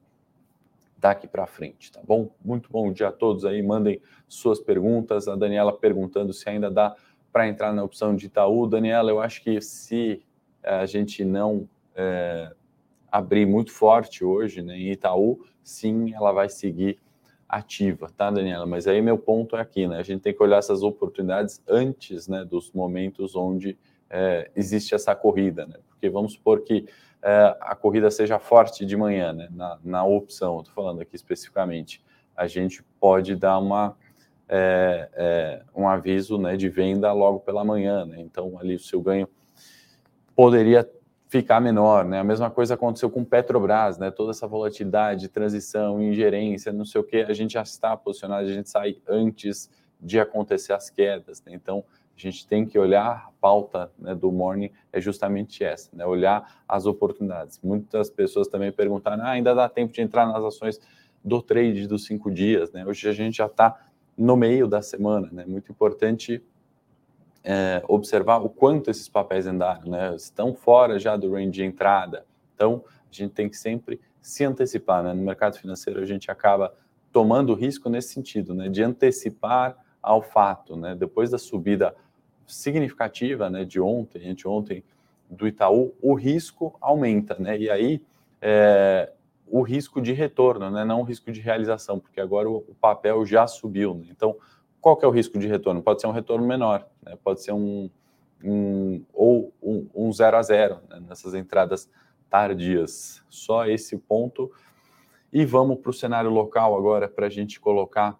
daqui 0.97 1.27
para 1.27 1.45
frente, 1.45 1.91
tá 1.91 1.99
bom? 2.01 2.29
Muito 2.43 2.69
bom 2.71 2.91
dia 2.91 3.09
a 3.09 3.11
todos 3.11 3.43
aí, 3.43 3.61
mandem 3.61 4.01
suas 4.27 4.59
perguntas. 4.59 5.27
A 5.27 5.35
Daniela 5.35 5.73
perguntando 5.73 6.31
se 6.31 6.49
ainda 6.49 6.71
dá 6.71 6.95
para 7.31 7.47
entrar 7.47 7.73
na 7.73 7.83
opção 7.83 8.15
de 8.15 8.27
Itaú. 8.27 8.65
Daniela, 8.67 9.11
eu 9.11 9.19
acho 9.19 9.43
que 9.43 9.59
se 9.59 10.23
eh, 10.63 10.73
a 10.73 10.85
gente 10.85 11.25
não 11.25 11.67
é, 11.93 12.53
abrir 13.11 13.45
muito 13.45 13.71
forte 13.71 14.23
hoje 14.23 14.61
né, 14.61 14.77
em 14.77 14.91
Itaú, 14.91 15.43
sim, 15.61 16.13
ela 16.13 16.31
vai 16.31 16.47
seguir 16.47 16.97
ativa, 17.53 18.09
tá, 18.17 18.31
Daniela? 18.31 18.65
Mas 18.65 18.87
aí 18.87 19.01
meu 19.01 19.17
ponto 19.17 19.55
é 19.55 19.61
aqui, 19.61 19.87
né? 19.87 19.99
A 19.99 20.03
gente 20.03 20.21
tem 20.21 20.33
que 20.33 20.41
olhar 20.41 20.57
essas 20.57 20.81
oportunidades 20.81 21.61
antes, 21.67 22.27
né, 22.27 22.43
dos 22.43 22.71
momentos 22.71 23.35
onde 23.35 23.77
é, 24.09 24.49
existe 24.55 24.95
essa 24.95 25.15
corrida, 25.15 25.67
né? 25.67 25.75
Porque 25.87 26.09
vamos 26.09 26.33
supor 26.33 26.61
que 26.61 26.87
é, 27.21 27.55
a 27.61 27.75
corrida 27.75 28.09
seja 28.09 28.39
forte 28.39 28.85
de 28.85 28.97
manhã, 28.97 29.33
né? 29.33 29.49
Na, 29.51 29.79
na 29.83 30.03
opção, 30.03 30.59
estou 30.59 30.73
falando 30.73 31.01
aqui 31.01 31.15
especificamente, 31.15 32.03
a 32.35 32.47
gente 32.47 32.83
pode 32.99 33.35
dar 33.35 33.59
uma 33.59 33.95
é, 34.49 35.09
é, 35.13 35.61
um 35.75 35.87
aviso, 35.87 36.37
né, 36.37 36.57
de 36.57 36.69
venda 36.69 37.13
logo 37.13 37.39
pela 37.39 37.63
manhã, 37.63 38.03
né? 38.03 38.19
Então 38.19 38.57
ali 38.59 38.75
o 38.75 38.79
seu 38.79 38.99
ganho 38.99 39.27
poderia 40.35 40.89
ficar 41.33 41.59
menor, 41.59 42.05
né? 42.05 42.19
A 42.19 42.23
mesma 42.23 42.51
coisa 42.51 42.75
aconteceu 42.75 43.09
com 43.09 43.25
Petrobras, 43.25 43.97
né? 43.97 44.11
Toda 44.11 44.29
essa 44.29 44.45
volatilidade, 44.45 45.27
transição, 45.27 45.99
ingerência, 45.99 46.71
não 46.71 46.85
sei 46.85 47.01
o 47.01 47.03
que, 47.03 47.23
a 47.23 47.33
gente 47.33 47.53
já 47.53 47.63
está 47.63 47.97
posicionado, 47.97 48.45
a 48.47 48.53
gente 48.53 48.69
sai 48.69 48.97
antes 49.09 49.67
de 49.99 50.19
acontecer 50.19 50.73
as 50.73 50.91
quedas, 50.91 51.43
né? 51.43 51.51
Então, 51.55 51.83
a 52.15 52.19
gente 52.21 52.45
tem 52.45 52.67
que 52.67 52.77
olhar 52.77 53.07
a 53.07 53.31
pauta 53.41 53.91
né, 53.97 54.13
do 54.13 54.31
morning 54.31 54.69
é 54.91 55.01
justamente 55.01 55.63
essa, 55.63 55.89
né? 55.91 56.05
Olhar 56.05 56.61
as 56.69 56.85
oportunidades. 56.85 57.59
Muitas 57.63 58.11
pessoas 58.11 58.47
também 58.47 58.71
perguntaram, 58.71 59.23
ah, 59.23 59.31
ainda 59.31 59.55
dá 59.55 59.67
tempo 59.67 59.91
de 59.91 60.01
entrar 60.01 60.27
nas 60.27 60.43
ações 60.43 60.79
do 61.25 61.41
trade 61.41 61.87
dos 61.87 62.05
cinco 62.05 62.29
dias, 62.29 62.71
né? 62.71 62.85
Hoje 62.85 63.09
a 63.09 63.11
gente 63.11 63.37
já 63.37 63.47
está 63.47 63.75
no 64.15 64.37
meio 64.37 64.67
da 64.67 64.83
semana, 64.83 65.29
né? 65.31 65.45
Muito 65.47 65.71
importante 65.71 66.43
é, 67.43 67.83
observar 67.87 68.37
o 68.37 68.49
quanto 68.49 68.89
esses 68.89 69.09
papéis 69.09 69.45
andaram, 69.45 69.89
né? 69.89 70.15
Estão 70.15 70.53
fora 70.53 70.97
já 70.97 71.17
do 71.17 71.33
range 71.33 71.51
de 71.51 71.63
entrada. 71.63 72.25
Então, 72.55 72.83
a 72.87 73.13
gente 73.13 73.33
tem 73.33 73.49
que 73.49 73.57
sempre 73.57 73.99
se 74.21 74.45
antecipar, 74.45 75.03
né? 75.03 75.13
No 75.13 75.21
mercado 75.21 75.57
financeiro, 75.57 75.99
a 75.99 76.05
gente 76.05 76.31
acaba 76.31 76.73
tomando 77.11 77.53
risco 77.53 77.89
nesse 77.89 78.13
sentido, 78.13 78.53
né? 78.53 78.69
De 78.69 78.81
antecipar 78.81 79.77
ao 80.01 80.21
fato, 80.21 80.75
né? 80.75 80.95
Depois 80.95 81.29
da 81.29 81.37
subida 81.37 81.95
significativa, 82.47 83.49
né? 83.49 83.65
De 83.65 83.79
ontem, 83.79 84.29
anteontem, 84.29 84.83
do 85.29 85.47
Itaú, 85.47 85.93
o 86.01 86.13
risco 86.13 86.75
aumenta, 86.79 87.35
né? 87.39 87.57
E 87.57 87.69
aí, 87.69 88.01
é, 88.41 89.11
o 89.47 89.61
risco 89.61 90.01
de 90.01 90.13
retorno, 90.13 90.71
né? 90.71 90.83
Não 90.85 91.01
o 91.01 91.03
risco 91.03 91.31
de 91.31 91.41
realização, 91.41 91.99
porque 91.99 92.19
agora 92.19 92.49
o, 92.49 92.61
papel 92.79 93.25
já 93.25 93.45
subiu, 93.47 93.93
né? 93.93 94.05
Então, 94.09 94.35
qual 94.83 94.97
que 94.97 95.05
é 95.05 95.07
o 95.07 95.11
risco 95.11 95.39
de 95.39 95.47
retorno? 95.47 95.81
Pode 95.81 96.01
ser 96.01 96.07
um 96.07 96.11
retorno 96.11 96.45
menor, 96.45 96.85
né? 97.01 97.17
pode 97.23 97.41
ser 97.41 97.53
um, 97.53 97.89
um 98.43 99.01
ou 99.13 99.53
um, 99.63 99.87
um 99.95 100.11
zero 100.11 100.35
a 100.35 100.43
zero 100.43 100.79
né? 100.89 101.01
nessas 101.07 101.33
entradas 101.33 101.89
tardias. 102.29 103.23
Só 103.29 103.65
esse 103.65 103.97
ponto. 103.97 104.51
E 105.31 105.45
vamos 105.45 105.79
para 105.79 105.89
o 105.89 105.93
cenário 105.93 106.29
local 106.29 106.77
agora 106.77 107.07
para 107.07 107.27
a 107.27 107.29
gente 107.29 107.61
colocar 107.61 108.19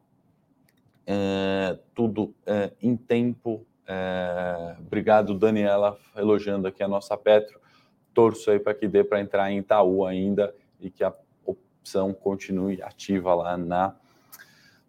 é, 1.05 1.77
tudo 1.93 2.34
é, 2.46 2.72
em 2.82 2.96
tempo. 2.96 3.65
É, 3.86 4.77
obrigado, 4.79 5.38
Daniela, 5.38 6.00
elogiando 6.15 6.65
aqui 6.65 6.82
a 6.82 6.88
nossa 6.88 7.17
Petro. 7.17 7.60
Torço 8.13 8.50
aí 8.50 8.58
para 8.58 8.74
que 8.74 8.88
dê 8.88 9.03
para 9.03 9.20
entrar 9.20 9.51
em 9.51 9.58
Itaú 9.58 10.05
ainda 10.05 10.55
e 10.79 10.89
que 10.89 11.03
a 11.03 11.13
opção 11.46 12.13
continue 12.13 12.82
ativa 12.82 13.36
lá 13.36 13.58
na 13.58 13.98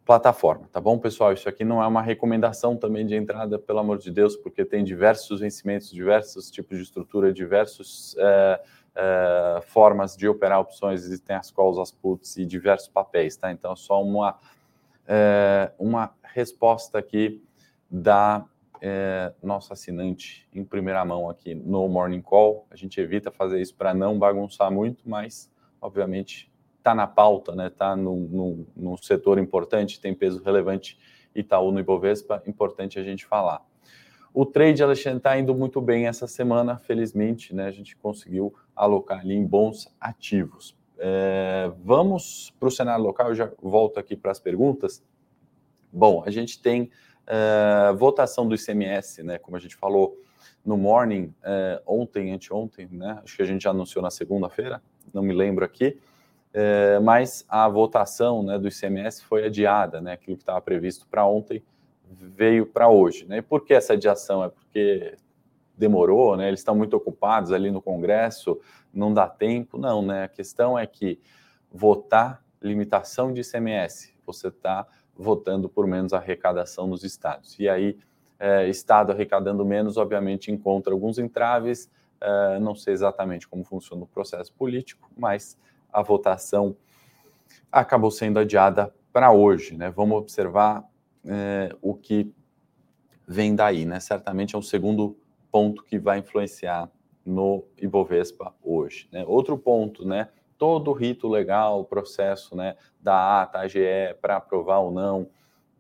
plataforma, 0.05 0.69
tá 0.71 0.81
bom, 0.81 0.99
pessoal? 0.99 1.33
Isso 1.33 1.49
aqui 1.49 1.65
não 1.65 1.83
é 1.83 1.87
uma 1.87 2.03
recomendação 2.03 2.77
também 2.77 3.07
de 3.07 3.15
entrada, 3.15 3.59
pelo 3.59 3.79
amor 3.79 3.99
de 3.99 4.11
Deus, 4.11 4.37
porque 4.37 4.65
tem 4.65 4.85
diversos 4.85 5.41
vencimentos, 5.41 5.91
diversos 5.91 6.51
tipos 6.51 6.77
de 6.77 6.85
estrutura, 6.85 7.33
diversas 7.33 8.15
é, 8.19 8.61
é, 8.95 9.61
formas 9.67 10.15
de 10.15 10.29
operar 10.29 10.61
opções, 10.61 11.05
existem 11.05 11.35
as 11.35 11.51
calls, 11.51 11.79
as 11.79 11.91
puts 11.91 12.37
e 12.37 12.45
diversos 12.45 12.89
papéis, 12.89 13.37
tá? 13.37 13.51
Então, 13.51 13.75
só 13.75 14.03
uma, 14.03 14.39
é, 15.07 15.73
uma 15.79 16.15
resposta 16.23 16.99
aqui 16.99 17.43
da 17.91 18.45
é, 18.83 19.33
nosso 19.43 19.73
assinante 19.73 20.47
em 20.53 20.63
primeira 20.63 21.03
mão 21.03 21.31
aqui 21.31 21.55
no 21.55 21.89
Morning 21.89 22.21
Call. 22.21 22.67
A 22.71 22.77
gente 22.77 23.01
evita 23.01 23.31
fazer 23.31 23.59
isso 23.59 23.75
para 23.75 23.95
não 23.95 24.19
bagunçar 24.19 24.71
muito, 24.71 25.09
mas, 25.09 25.51
obviamente, 25.81 26.53
está 26.85 26.95
na 26.95 27.07
pauta, 27.07 27.55
né? 27.55 27.69
Está 27.69 27.97
num, 27.97 28.67
num, 28.77 28.97
setor 28.99 29.39
importante, 29.39 29.99
tem 29.99 30.15
peso 30.15 30.43
relevante 30.43 30.99
Itaú 31.35 31.73
no 31.73 31.81
Ibovespa, 31.81 32.43
importante 32.47 32.99
a 32.99 33.03
gente 33.03 33.25
falar. 33.25 33.65
O 34.35 34.45
trade, 34.45 34.83
Alexandre, 34.83 35.17
está 35.17 35.39
indo 35.39 35.55
muito 35.55 35.81
bem 35.81 36.07
essa 36.07 36.27
semana, 36.27 36.77
felizmente, 36.77 37.55
né? 37.55 37.67
A 37.67 37.71
gente 37.71 37.97
conseguiu 37.97 38.55
alocar 38.77 39.21
ali 39.21 39.35
em 39.35 39.47
bons 39.47 39.91
ativos. 39.99 40.77
É, 40.99 41.73
vamos 41.83 42.53
para 42.61 42.69
o 42.69 42.71
cenário 42.71 43.03
local, 43.03 43.29
eu 43.29 43.35
já 43.35 43.51
volto 43.63 43.99
aqui 43.99 44.15
para 44.15 44.31
as 44.31 44.39
perguntas. 44.39 45.03
Bom, 45.91 46.23
a 46.27 46.31
gente 46.31 46.61
tem 46.61 46.91
é, 47.27 47.95
votação 47.97 48.47
do 48.47 48.55
ICMS, 48.55 49.23
né? 49.23 49.39
Como 49.39 49.57
a 49.57 49.61
gente 49.61 49.75
falou 49.75 50.19
no 50.63 50.77
morning, 50.77 51.33
é, 51.43 51.81
ontem, 51.87 52.31
anteontem, 52.31 52.89
né? 52.93 53.21
Acho 53.25 53.37
que 53.37 53.43
a 53.43 53.47
gente 53.47 53.63
já 53.63 53.71
anunciou 53.71 54.03
na 54.03 54.11
segunda-feira, 54.11 54.83
não 55.15 55.23
me 55.23 55.33
lembro 55.33 55.65
aqui 55.65 55.99
é, 56.55 57.01
mas 57.01 57.45
a 57.49 57.69
votação 57.69 58.43
né, 58.43 58.57
do 58.59 58.69
ICMS 58.69 59.25
foi 59.25 59.45
adiada, 59.45 60.01
né, 60.01 60.13
aquilo 60.13 60.37
que 60.37 60.43
estava 60.43 60.61
previsto 60.61 61.07
para 61.07 61.27
ontem 61.27 61.63
veio 62.09 62.65
para 62.67 62.89
hoje. 62.89 63.27
Né? 63.27 63.39
E 63.39 63.43
por 63.43 63.65
que 63.65 63.75
essa 63.75 63.95
adiação? 63.95 64.45
É 64.45 64.49
porque 64.49 65.17
demorou, 65.77 66.37
né? 66.37 66.49
eles 66.49 66.61
estão 66.61 66.75
muito 66.75 66.97
ocupados 66.97 67.51
ali 67.51 67.71
no 67.71 67.83
Congresso, 67.83 68.61
não 68.93 69.13
dá 69.13 69.29
tempo. 69.29 69.77
Não, 69.77 70.01
né? 70.01 70.25
a 70.25 70.29
questão 70.29 70.79
é 70.79 70.87
que 70.87 71.21
votar 71.73 72.43
limitação 72.63 73.33
de 73.33 73.41
ICMS, 73.41 74.15
você 74.25 74.49
está 74.49 74.87
votando 75.17 75.69
por 75.69 75.87
menos 75.87 76.13
arrecadação 76.13 76.87
nos 76.87 77.05
estados. 77.05 77.59
E 77.59 77.69
aí, 77.69 77.99
é, 78.39 78.69
estado 78.69 79.13
arrecadando 79.13 79.65
menos, 79.65 79.97
obviamente, 79.97 80.51
encontra 80.51 80.93
alguns 80.93 81.19
entraves, 81.19 81.91
é, 82.21 82.59
não 82.59 82.75
sei 82.75 82.95
exatamente 82.95 83.47
como 83.47 83.65
funciona 83.65 84.05
o 84.05 84.07
processo 84.07 84.53
político, 84.55 85.11
mas 85.17 85.59
a 85.95 86.03
votação 86.03 86.77
acabou 87.71 88.11
sendo 88.11 88.41
adiada 88.41 88.93
para 89.13 89.31
hoje. 89.31 89.77
Né? 89.77 89.91
Vamos 89.91 90.19
observar 90.19 90.85
é, 91.25 91.75
o 91.81 91.95
que 91.95 92.35
vem 93.27 93.55
daí. 93.55 93.85
Né? 93.85 94.01
Certamente 94.01 94.57
é 94.57 94.59
um 94.59 94.63
segundo 94.63 95.17
ponto 95.51 95.85
que 95.85 95.99
vai 95.99 96.19
influenciar 96.19 96.91
no 97.25 97.65
Ibovespa 97.81 98.55
hoje. 98.63 99.09
Né? 99.13 99.25
Outro 99.27 99.57
ponto, 99.57 100.05
né? 100.07 100.29
todo 100.59 100.91
o 100.91 100.95
rito 100.95 101.29
legal, 101.29 101.81
o 101.81 101.85
processo 101.85 102.57
né, 102.57 102.77
da 103.01 103.43
ata, 103.43 103.61
AGE, 103.61 104.15
para 104.21 104.37
aprovar 104.37 104.81
ou 104.81 104.91
não 104.91 105.31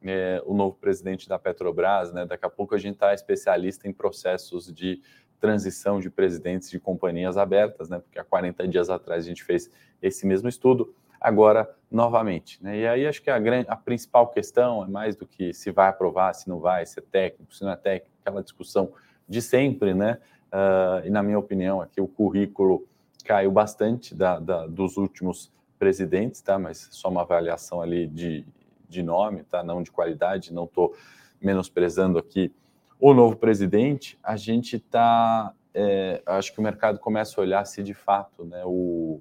é, 0.02 0.42
o 0.44 0.54
novo 0.54 0.76
presidente 0.76 1.28
da 1.28 1.38
Petrobras. 1.38 2.12
Né? 2.12 2.25
Daqui 2.25 2.47
a 2.47 2.50
pouco 2.50 2.75
a 2.75 2.78
gente 2.78 2.94
está 2.94 3.12
especialista 3.12 3.88
em 3.88 3.92
processos 3.92 4.73
de 4.73 5.00
transição 5.44 6.00
de 6.00 6.08
presidentes 6.08 6.70
de 6.70 6.80
companhias 6.80 7.36
abertas, 7.36 7.90
né? 7.90 7.98
Porque 7.98 8.18
há 8.18 8.24
40 8.24 8.66
dias 8.66 8.88
atrás 8.88 9.26
a 9.26 9.28
gente 9.28 9.44
fez 9.44 9.70
esse 10.00 10.26
mesmo 10.26 10.48
estudo, 10.48 10.94
agora 11.20 11.70
novamente, 11.90 12.64
né? 12.64 12.78
E 12.78 12.86
aí 12.86 13.06
acho 13.06 13.20
que 13.20 13.28
a 13.28 13.38
grande, 13.38 13.68
a 13.68 13.76
principal 13.76 14.28
questão 14.28 14.82
é 14.82 14.88
mais 14.88 15.14
do 15.14 15.26
que 15.26 15.52
se 15.52 15.70
vai 15.70 15.90
aprovar, 15.90 16.32
se 16.32 16.48
não 16.48 16.60
vai, 16.60 16.86
se 16.86 16.98
é 16.98 17.02
técnico, 17.02 17.54
se 17.54 17.62
não 17.62 17.72
é 17.72 17.76
técnico, 17.76 18.16
aquela 18.22 18.42
discussão 18.42 18.90
de 19.28 19.42
sempre, 19.42 19.92
né? 19.92 20.18
Uh, 20.46 21.06
e 21.06 21.10
na 21.10 21.22
minha 21.22 21.38
opinião 21.38 21.82
aqui 21.82 22.00
o 22.00 22.08
currículo 22.08 22.88
caiu 23.22 23.52
bastante 23.52 24.14
da, 24.14 24.38
da, 24.38 24.66
dos 24.66 24.96
últimos 24.96 25.52
presidentes, 25.78 26.40
tá? 26.40 26.58
Mas 26.58 26.88
só 26.90 27.10
uma 27.10 27.20
avaliação 27.20 27.82
ali 27.82 28.06
de, 28.06 28.46
de 28.88 29.02
nome, 29.02 29.42
tá? 29.42 29.62
Não 29.62 29.82
de 29.82 29.90
qualidade, 29.90 30.54
não 30.54 30.64
estou 30.64 30.96
menosprezando 31.38 32.18
aqui 32.18 32.50
o 33.00 33.12
novo 33.12 33.36
presidente, 33.36 34.18
a 34.22 34.36
gente 34.36 34.76
está. 34.76 35.52
É, 35.72 36.22
acho 36.26 36.52
que 36.52 36.60
o 36.60 36.62
mercado 36.62 36.98
começa 36.98 37.40
a 37.40 37.42
olhar 37.42 37.64
se 37.64 37.82
de 37.82 37.94
fato, 37.94 38.44
né, 38.44 38.62
o, 38.64 39.20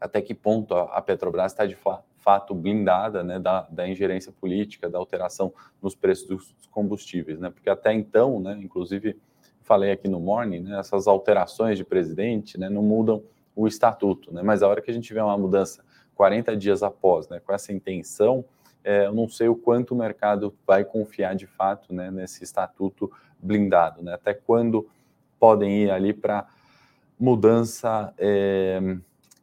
até 0.00 0.20
que 0.20 0.34
ponto 0.34 0.74
a, 0.74 1.00
Petrobras 1.00 1.52
está 1.52 1.64
de 1.64 1.76
fa 1.76 2.02
fato 2.18 2.54
blindada 2.54 3.22
né, 3.22 3.38
da, 3.38 3.66
da 3.70 3.86
ingerência 3.86 4.32
política, 4.32 4.88
da 4.88 4.98
alteração 4.98 5.52
nos 5.82 5.94
preços 5.94 6.26
dos 6.26 6.54
combustíveis, 6.70 7.38
né? 7.38 7.50
Porque 7.50 7.68
até 7.68 7.92
então, 7.92 8.40
né, 8.40 8.58
inclusive 8.62 9.20
falei 9.60 9.92
aqui 9.92 10.08
no 10.08 10.18
Morning, 10.18 10.60
né, 10.60 10.78
essas 10.78 11.06
alterações 11.06 11.76
de 11.76 11.84
presidente 11.84 12.58
né, 12.58 12.70
não 12.70 12.82
mudam 12.82 13.22
o 13.54 13.68
estatuto, 13.68 14.32
né? 14.32 14.42
Mas 14.42 14.62
a 14.62 14.68
hora 14.68 14.80
que 14.80 14.90
a 14.90 14.94
gente 14.94 15.06
tiver 15.06 15.22
uma 15.22 15.36
mudança 15.36 15.84
40 16.14 16.56
dias 16.56 16.82
após, 16.82 17.28
né, 17.28 17.40
com 17.40 17.52
essa 17.52 17.74
intenção, 17.74 18.42
é, 18.84 19.06
eu 19.06 19.14
não 19.14 19.26
sei 19.28 19.48
o 19.48 19.56
quanto 19.56 19.94
o 19.94 19.96
mercado 19.96 20.54
vai 20.66 20.84
confiar 20.84 21.34
de 21.34 21.46
fato 21.46 21.92
né, 21.92 22.10
nesse 22.10 22.44
estatuto 22.44 23.10
blindado, 23.40 24.02
né? 24.02 24.12
até 24.12 24.34
quando 24.34 24.86
podem 25.40 25.84
ir 25.84 25.90
ali 25.90 26.12
para 26.12 26.46
mudança 27.18 28.12
é, 28.18 28.78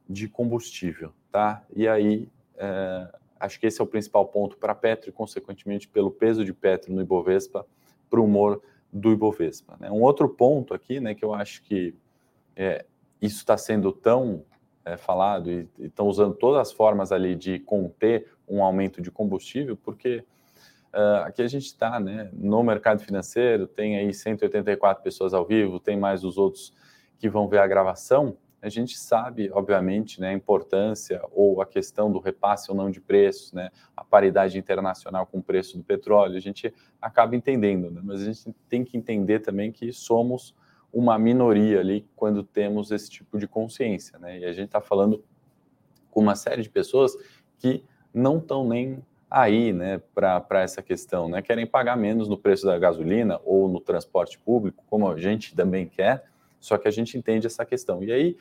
de 0.07 0.27
combustível, 0.27 1.11
tá? 1.31 1.63
E 1.75 1.87
aí, 1.87 2.29
é, 2.57 3.07
acho 3.39 3.59
que 3.59 3.65
esse 3.65 3.81
é 3.81 3.83
o 3.83 3.87
principal 3.87 4.25
ponto 4.27 4.57
para 4.57 4.75
Petro 4.75 5.09
e, 5.09 5.13
consequentemente, 5.13 5.87
pelo 5.87 6.11
peso 6.11 6.45
de 6.45 6.53
Petro 6.53 6.93
no 6.93 7.01
Ibovespa, 7.01 7.65
para 8.09 8.19
o 8.19 8.25
humor 8.25 8.61
do 8.91 9.11
Ibovespa. 9.11 9.77
Né? 9.79 9.89
Um 9.89 10.01
outro 10.01 10.27
ponto 10.27 10.73
aqui, 10.73 10.99
né, 10.99 11.15
que 11.15 11.23
eu 11.23 11.33
acho 11.33 11.63
que 11.63 11.95
é, 12.55 12.85
isso 13.21 13.37
está 13.37 13.57
sendo 13.57 13.91
tão 13.91 14.43
é, 14.83 14.97
falado 14.97 15.49
e 15.49 15.67
estão 15.79 16.07
usando 16.07 16.35
todas 16.35 16.61
as 16.61 16.71
formas 16.71 17.11
ali 17.11 17.35
de 17.35 17.59
conter 17.59 18.27
um 18.51 18.63
aumento 18.63 19.01
de 19.01 19.09
combustível, 19.09 19.77
porque 19.77 20.23
uh, 20.93 21.23
aqui 21.23 21.41
a 21.41 21.47
gente 21.47 21.65
está 21.65 21.99
né, 21.99 22.29
no 22.33 22.61
mercado 22.61 23.01
financeiro, 23.01 23.65
tem 23.65 23.97
aí 23.97 24.13
184 24.13 25.01
pessoas 25.01 25.33
ao 25.33 25.45
vivo, 25.45 25.79
tem 25.79 25.97
mais 25.97 26.23
os 26.23 26.37
outros 26.37 26.73
que 27.17 27.29
vão 27.29 27.47
ver 27.47 27.59
a 27.59 27.67
gravação. 27.67 28.35
A 28.61 28.69
gente 28.69 28.97
sabe, 28.97 29.49
obviamente, 29.51 30.19
né, 30.19 30.29
a 30.29 30.33
importância 30.33 31.21
ou 31.31 31.61
a 31.61 31.65
questão 31.65 32.11
do 32.11 32.19
repasse 32.19 32.69
ou 32.69 32.77
não 32.77 32.91
de 32.91 32.99
preços, 32.99 33.53
né, 33.53 33.71
a 33.95 34.03
paridade 34.03 34.57
internacional 34.57 35.25
com 35.25 35.39
o 35.39 35.43
preço 35.43 35.77
do 35.77 35.83
petróleo, 35.83 36.35
a 36.35 36.41
gente 36.41 36.71
acaba 37.01 37.35
entendendo, 37.35 37.89
né, 37.89 38.01
mas 38.03 38.21
a 38.21 38.25
gente 38.25 38.53
tem 38.69 38.83
que 38.83 38.97
entender 38.97 39.39
também 39.39 39.71
que 39.71 39.91
somos 39.91 40.53
uma 40.93 41.17
minoria 41.17 41.79
ali 41.79 42.05
quando 42.15 42.43
temos 42.43 42.91
esse 42.91 43.09
tipo 43.09 43.39
de 43.39 43.47
consciência, 43.47 44.19
né? 44.19 44.39
E 44.39 44.45
a 44.45 44.51
gente 44.51 44.65
está 44.65 44.81
falando 44.81 45.23
com 46.09 46.19
uma 46.19 46.35
série 46.35 46.61
de 46.61 46.69
pessoas 46.69 47.15
que 47.57 47.83
não 48.13 48.37
estão 48.37 48.67
nem 48.67 48.99
aí, 49.29 49.71
né, 49.71 50.01
para 50.13 50.61
essa 50.61 50.81
questão, 50.81 51.29
né? 51.29 51.41
Querem 51.41 51.65
pagar 51.65 51.95
menos 51.95 52.27
no 52.27 52.37
preço 52.37 52.65
da 52.65 52.77
gasolina 52.77 53.39
ou 53.45 53.69
no 53.69 53.79
transporte 53.79 54.37
público, 54.37 54.83
como 54.87 55.09
a 55.09 55.17
gente 55.17 55.55
também 55.55 55.87
quer, 55.87 56.25
só 56.59 56.77
que 56.77 56.87
a 56.87 56.91
gente 56.91 57.17
entende 57.17 57.47
essa 57.47 57.65
questão. 57.65 58.03
E 58.03 58.11
aí 58.11 58.37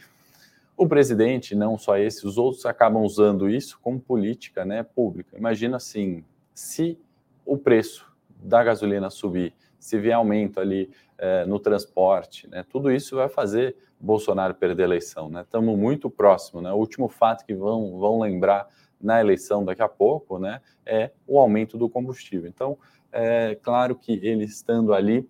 o 0.76 0.88
presidente, 0.88 1.54
não 1.54 1.76
só 1.76 1.98
esse, 1.98 2.26
os 2.26 2.38
outros 2.38 2.64
acabam 2.66 3.02
usando 3.02 3.48
isso 3.48 3.78
como 3.82 4.00
política, 4.00 4.64
né, 4.64 4.82
pública. 4.82 5.36
Imagina 5.36 5.76
assim, 5.76 6.24
se 6.54 6.98
o 7.44 7.56
preço 7.56 8.10
da 8.42 8.64
gasolina 8.64 9.10
subir, 9.10 9.52
se 9.78 9.98
vier 9.98 10.14
aumento 10.14 10.58
ali 10.58 10.90
é, 11.18 11.44
no 11.44 11.58
transporte, 11.60 12.48
né, 12.48 12.64
tudo 12.68 12.90
isso 12.90 13.16
vai 13.16 13.28
fazer 13.28 13.76
Bolsonaro 14.00 14.54
perder 14.54 14.84
a 14.84 14.86
eleição. 14.86 15.30
Estamos 15.38 15.76
né? 15.76 15.82
muito 15.82 16.08
próximo. 16.08 16.62
Né? 16.62 16.72
O 16.72 16.76
último 16.76 17.08
fato 17.08 17.44
que 17.44 17.54
vão, 17.54 17.98
vão 17.98 18.18
lembrar 18.18 18.66
na 19.00 19.20
eleição 19.20 19.64
daqui 19.64 19.82
a 19.82 19.88
pouco, 19.88 20.38
né, 20.38 20.60
é 20.84 21.10
o 21.26 21.38
aumento 21.38 21.78
do 21.78 21.88
combustível. 21.88 22.48
Então, 22.48 22.76
é 23.12 23.56
claro 23.62 23.94
que 23.94 24.12
ele 24.22 24.44
estando 24.44 24.92
ali, 24.92 25.28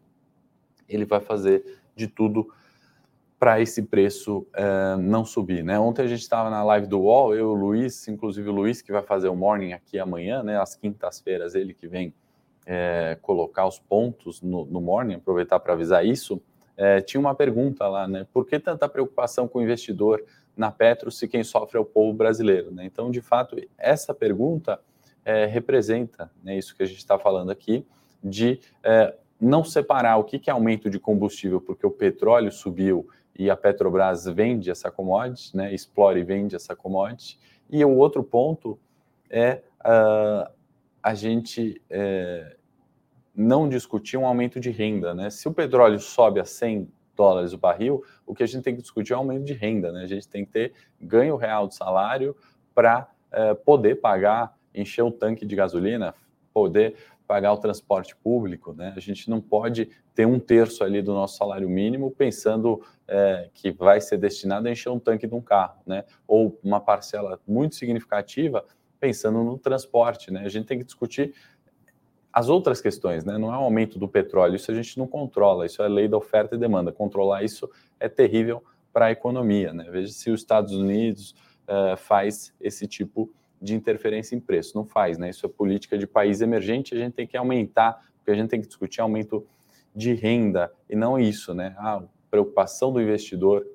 ele 0.88 1.04
vai 1.04 1.20
fazer 1.20 1.78
de 1.94 2.06
tudo 2.06 2.52
para 3.38 3.58
esse 3.58 3.82
preço 3.82 4.46
é, 4.52 4.96
não 4.96 5.24
subir, 5.24 5.64
né? 5.64 5.78
Ontem 5.78 6.02
a 6.02 6.06
gente 6.06 6.20
estava 6.20 6.50
na 6.50 6.62
live 6.62 6.86
do 6.86 7.00
UOL, 7.00 7.34
eu 7.34 7.48
o 7.48 7.54
Luiz, 7.54 8.06
inclusive 8.06 8.46
o 8.50 8.52
Luiz 8.52 8.82
que 8.82 8.92
vai 8.92 9.02
fazer 9.02 9.28
o 9.28 9.34
morning 9.34 9.72
aqui 9.72 9.98
amanhã, 9.98 10.42
né? 10.42 10.60
Às 10.60 10.76
quintas-feiras 10.76 11.54
ele 11.54 11.72
que 11.72 11.88
vem 11.88 12.12
é, 12.66 13.16
colocar 13.22 13.66
os 13.66 13.78
pontos 13.78 14.42
no, 14.42 14.66
no 14.66 14.78
morning, 14.78 15.14
aproveitar 15.14 15.58
para 15.58 15.72
avisar 15.72 16.04
isso. 16.04 16.38
É, 16.76 17.00
tinha 17.00 17.18
uma 17.18 17.34
pergunta 17.34 17.88
lá, 17.88 18.06
né? 18.06 18.26
Por 18.30 18.46
que 18.46 18.58
tanta 18.58 18.86
preocupação 18.86 19.48
com 19.48 19.58
o 19.58 19.62
investidor? 19.62 20.22
Na 20.60 20.70
Petro 20.70 21.10
se 21.10 21.26
quem 21.26 21.42
sofre 21.42 21.78
é 21.78 21.80
o 21.80 21.86
povo 21.86 22.12
brasileiro. 22.12 22.70
Né? 22.70 22.84
Então, 22.84 23.10
de 23.10 23.22
fato, 23.22 23.56
essa 23.78 24.12
pergunta 24.12 24.78
é, 25.24 25.46
representa 25.46 26.30
né, 26.44 26.58
isso 26.58 26.76
que 26.76 26.82
a 26.82 26.86
gente 26.86 26.98
está 26.98 27.18
falando 27.18 27.50
aqui, 27.50 27.86
de 28.22 28.60
é, 28.82 29.16
não 29.40 29.64
separar 29.64 30.18
o 30.18 30.24
que, 30.24 30.38
que 30.38 30.50
é 30.50 30.52
aumento 30.52 30.90
de 30.90 31.00
combustível, 31.00 31.62
porque 31.62 31.86
o 31.86 31.90
petróleo 31.90 32.52
subiu 32.52 33.08
e 33.34 33.48
a 33.48 33.56
Petrobras 33.56 34.26
vende 34.26 34.70
essa 34.70 34.90
commodity, 34.90 35.56
né, 35.56 35.72
explora 35.72 36.18
e 36.18 36.22
vende 36.22 36.54
essa 36.54 36.76
commodity. 36.76 37.38
E 37.70 37.82
o 37.82 37.96
outro 37.96 38.22
ponto 38.22 38.78
é 39.30 39.62
uh, 39.80 40.52
a 41.02 41.14
gente 41.14 41.80
é, 41.88 42.54
não 43.34 43.66
discutir 43.66 44.18
um 44.18 44.26
aumento 44.26 44.60
de 44.60 44.70
renda. 44.70 45.14
Né? 45.14 45.30
Se 45.30 45.48
o 45.48 45.54
petróleo 45.54 45.98
sobe 45.98 46.38
a 46.38 46.44
100 46.44 46.86
dólares 47.20 47.52
o 47.52 47.58
barril, 47.58 48.02
o 48.26 48.34
que 48.34 48.42
a 48.42 48.46
gente 48.46 48.62
tem 48.62 48.74
que 48.74 48.80
discutir 48.80 49.12
é 49.12 49.16
o 49.16 49.18
aumento 49.18 49.44
de 49.44 49.52
renda, 49.52 49.92
né? 49.92 50.04
A 50.04 50.06
gente 50.06 50.26
tem 50.26 50.42
que 50.42 50.50
ter 50.50 50.72
ganho 50.98 51.36
real 51.36 51.68
de 51.68 51.74
salário 51.74 52.34
para 52.74 53.10
é, 53.30 53.52
poder 53.52 53.96
pagar, 54.00 54.56
encher 54.74 55.02
o 55.02 55.12
tanque 55.12 55.44
de 55.44 55.54
gasolina, 55.54 56.14
poder 56.54 56.96
pagar 57.26 57.52
o 57.52 57.58
transporte 57.58 58.16
público, 58.16 58.72
né? 58.72 58.94
A 58.96 59.00
gente 59.00 59.28
não 59.28 59.38
pode 59.38 59.90
ter 60.14 60.26
um 60.26 60.38
terço 60.38 60.82
ali 60.82 61.02
do 61.02 61.12
nosso 61.12 61.36
salário 61.36 61.68
mínimo 61.68 62.10
pensando 62.10 62.82
é, 63.06 63.50
que 63.52 63.70
vai 63.70 64.00
ser 64.00 64.16
destinado 64.16 64.66
a 64.66 64.70
encher 64.70 64.88
um 64.88 64.98
tanque 64.98 65.26
de 65.26 65.34
um 65.34 65.42
carro, 65.42 65.78
né? 65.86 66.04
Ou 66.26 66.58
uma 66.64 66.80
parcela 66.80 67.38
muito 67.46 67.74
significativa 67.74 68.64
pensando 68.98 69.44
no 69.44 69.58
transporte, 69.58 70.32
né? 70.32 70.42
A 70.46 70.48
gente 70.48 70.66
tem 70.66 70.78
que 70.78 70.84
discutir 70.84 71.34
as 72.32 72.48
outras 72.48 72.80
questões, 72.80 73.24
né? 73.24 73.36
Não 73.38 73.52
é 73.52 73.56
o 73.58 73.62
aumento 73.62 73.98
do 73.98 74.08
petróleo, 74.08 74.56
isso 74.56 74.70
a 74.70 74.74
gente 74.74 74.98
não 74.98 75.06
controla, 75.06 75.66
isso 75.66 75.82
é 75.82 75.88
lei 75.88 76.06
da 76.06 76.16
oferta 76.16 76.54
e 76.54 76.58
demanda. 76.58 76.92
Controlar 76.92 77.42
isso 77.42 77.68
é 77.98 78.08
terrível 78.08 78.62
para 78.92 79.06
a 79.06 79.10
economia, 79.10 79.72
né? 79.72 79.88
Veja 79.90 80.12
se 80.12 80.30
os 80.30 80.40
Estados 80.40 80.74
Unidos 80.74 81.34
uh, 81.68 81.96
faz 81.96 82.54
esse 82.60 82.86
tipo 82.86 83.32
de 83.60 83.74
interferência 83.74 84.34
em 84.34 84.40
preço. 84.40 84.76
Não 84.76 84.84
faz, 84.84 85.18
né? 85.18 85.30
Isso 85.30 85.44
é 85.44 85.48
política 85.48 85.98
de 85.98 86.06
país 86.06 86.40
emergente, 86.40 86.94
a 86.94 86.98
gente 86.98 87.14
tem 87.14 87.26
que 87.26 87.36
aumentar, 87.36 88.00
porque 88.18 88.30
a 88.30 88.34
gente 88.34 88.48
tem 88.48 88.60
que 88.60 88.66
discutir 88.66 89.00
aumento 89.00 89.46
de 89.94 90.14
renda 90.14 90.72
e 90.88 90.94
não 90.94 91.18
isso, 91.18 91.52
né? 91.52 91.74
A 91.78 92.02
preocupação 92.30 92.92
do 92.92 93.00
investidor 93.00 93.66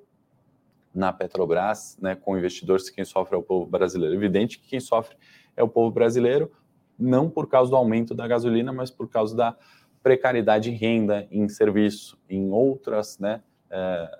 na 0.93 1.11
Petrobras, 1.11 1.97
né, 2.01 2.15
com 2.15 2.31
o 2.31 2.37
investidor, 2.37 2.79
se 2.79 2.91
quem 2.91 3.03
sofre 3.03 3.35
é 3.35 3.37
o 3.37 3.43
povo 3.43 3.65
brasileiro. 3.65 4.15
Evidente 4.15 4.57
que 4.57 4.65
quem 4.65 4.79
sofre 4.79 5.17
é 5.55 5.61
o 5.61 5.67
povo 5.67 5.91
brasileiro, 5.91 6.49
não 6.97 7.29
por 7.29 7.47
causa 7.47 7.69
do 7.69 7.75
aumento 7.75 8.13
da 8.13 8.27
gasolina, 8.27 8.71
mas 8.71 8.89
por 8.89 9.10
causa 9.10 9.36
da 9.36 9.55
precariedade 10.05 10.69
em 10.69 10.75
renda, 10.75 11.27
em 11.31 11.49
serviço, 11.49 12.15
em 12.29 12.51
outras, 12.51 13.17
né, 13.17 13.41
é, 13.71 14.19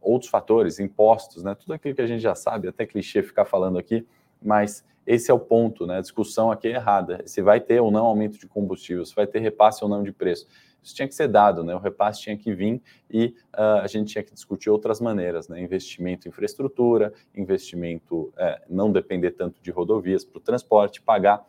outros 0.00 0.30
fatores, 0.30 0.78
impostos, 0.78 1.42
né, 1.42 1.54
tudo 1.54 1.72
aquilo 1.72 1.94
que 1.94 2.02
a 2.02 2.06
gente 2.06 2.20
já 2.20 2.34
sabe, 2.34 2.68
até 2.68 2.84
clichê 2.84 3.22
ficar 3.22 3.46
falando 3.46 3.78
aqui, 3.78 4.06
mas 4.42 4.84
esse 5.06 5.30
é 5.30 5.34
o 5.34 5.38
ponto, 5.38 5.86
né, 5.86 5.96
a 5.96 6.00
discussão 6.02 6.50
aqui 6.50 6.68
é 6.68 6.72
errada, 6.72 7.22
se 7.24 7.40
vai 7.40 7.58
ter 7.58 7.80
ou 7.80 7.90
não 7.90 8.04
aumento 8.04 8.38
de 8.38 8.46
combustível, 8.46 9.04
se 9.06 9.14
vai 9.14 9.26
ter 9.26 9.38
repasse 9.38 9.82
ou 9.82 9.88
não 9.88 10.02
de 10.02 10.12
preço, 10.12 10.46
isso 10.82 10.94
tinha 10.94 11.08
que 11.08 11.14
ser 11.14 11.28
dado, 11.28 11.64
né, 11.64 11.74
o 11.74 11.78
repasse 11.78 12.20
tinha 12.20 12.36
que 12.36 12.52
vir 12.52 12.82
e 13.10 13.34
uh, 13.54 13.80
a 13.82 13.86
gente 13.86 14.12
tinha 14.12 14.22
que 14.22 14.34
discutir 14.34 14.68
outras 14.68 15.00
maneiras, 15.00 15.48
né, 15.48 15.58
investimento 15.58 16.28
em 16.28 16.30
infraestrutura, 16.30 17.14
investimento, 17.34 18.30
é, 18.36 18.60
não 18.68 18.92
depender 18.92 19.30
tanto 19.30 19.62
de 19.62 19.70
rodovias 19.70 20.22
para 20.22 20.36
o 20.36 20.40
transporte, 20.40 21.00
pagar 21.00 21.46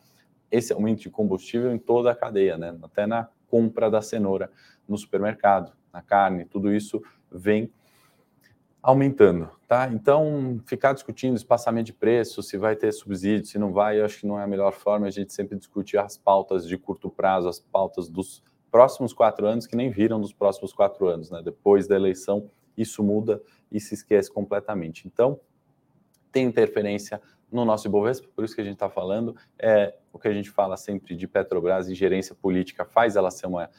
esse 0.54 0.72
aumento 0.72 1.02
de 1.02 1.10
combustível 1.10 1.74
em 1.74 1.80
toda 1.80 2.12
a 2.12 2.16
cadeia, 2.16 2.60
né? 2.60 2.78
até 2.84 3.08
na 3.08 3.28
compra 3.48 3.90
da 3.90 4.04
cenoura 4.04 4.52
no 4.88 4.96
supermercado, 4.96 5.74
na 5.92 6.00
carne, 6.00 6.46
tudo 6.46 6.72
isso 6.72 7.02
vem 7.32 7.72
aumentando, 8.82 9.50
tá? 9.68 9.90
Então, 9.92 10.62
ficar 10.66 10.94
discutindo 10.94 11.36
espaçamento 11.36 11.88
de 11.88 11.94
preço, 11.94 12.44
se 12.44 12.58
vai 12.58 12.76
ter 12.76 12.92
subsídio, 12.92 13.48
se 13.48 13.58
não 13.58 13.72
vai, 13.72 14.00
eu 14.00 14.06
acho 14.06 14.20
que 14.20 14.28
não 14.28 14.40
é 14.40 14.44
a 14.44 14.48
melhor 14.48 14.74
forma. 14.74 15.08
A 15.08 15.10
gente 15.10 15.34
sempre 15.34 15.58
discute 15.58 15.98
as 15.98 16.18
pautas 16.18 16.68
de 16.68 16.78
curto 16.78 17.10
prazo, 17.10 17.48
as 17.48 17.60
pautas 17.60 18.10
dos 18.10 18.44
próximos 18.70 19.14
quatro 19.14 19.48
anos, 19.48 19.66
que 19.66 19.76
nem 19.76 19.90
viram 19.90 20.20
dos 20.20 20.34
próximos 20.34 20.74
quatro 20.74 21.08
anos, 21.08 21.32
né? 21.32 21.42
Depois 21.44 21.88
da 21.88 21.96
eleição, 21.96 22.52
isso 22.78 23.02
muda 23.02 23.42
e 23.72 23.80
se 23.80 23.94
esquece 23.94 24.30
completamente. 24.30 25.08
Então, 25.08 25.40
tem 26.34 26.46
interferência 26.46 27.22
no 27.50 27.64
nosso 27.64 27.88
Ibovespa, 27.88 28.28
por 28.36 28.44
isso 28.44 28.56
que 28.56 28.62
a 28.62 28.64
gente 28.64 28.74
está 28.74 28.90
falando, 28.90 29.36
é 29.60 29.96
o 30.12 30.18
que 30.18 30.28
a 30.28 30.34
gente 30.34 30.50
fala 30.50 30.76
sempre 30.76 31.16
de 31.16 31.28
Petrobras 31.28 31.88
e 31.88 31.94
gerência 31.94 32.34
política 32.36 32.84
faz 32.84 33.16
ela 33.16 33.30
ser 33.30 33.46
uma 33.46 33.70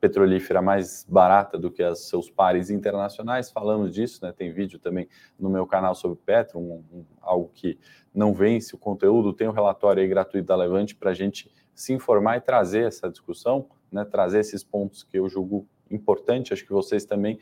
petrolífera 0.00 0.60
mais 0.60 1.06
barata 1.08 1.56
do 1.56 1.70
que 1.70 1.80
os 1.84 2.08
seus 2.08 2.28
pares 2.28 2.70
internacionais. 2.70 3.52
Falamos 3.52 3.92
disso, 3.92 4.24
né? 4.24 4.32
Tem 4.32 4.50
vídeo 4.50 4.78
também 4.80 5.06
no 5.38 5.48
meu 5.48 5.64
canal 5.64 5.94
sobre 5.94 6.18
Petro, 6.26 6.58
um, 6.58 6.82
um, 6.92 7.04
algo 7.20 7.52
que 7.54 7.78
não 8.12 8.34
vence 8.34 8.74
o 8.74 8.78
conteúdo. 8.78 9.32
Tem 9.32 9.46
um 9.46 9.52
relatório 9.52 10.02
aí 10.02 10.08
gratuito 10.08 10.48
da 10.48 10.56
Levante 10.56 10.96
para 10.96 11.10
a 11.10 11.14
gente 11.14 11.52
se 11.72 11.92
informar 11.92 12.38
e 12.38 12.40
trazer 12.40 12.84
essa 12.84 13.08
discussão, 13.08 13.68
né? 13.92 14.04
Trazer 14.04 14.40
esses 14.40 14.64
pontos 14.64 15.04
que 15.04 15.18
eu 15.18 15.28
julgo 15.28 15.68
importante, 15.88 16.52
acho 16.52 16.66
que 16.66 16.72
vocês 16.72 17.04
também, 17.04 17.38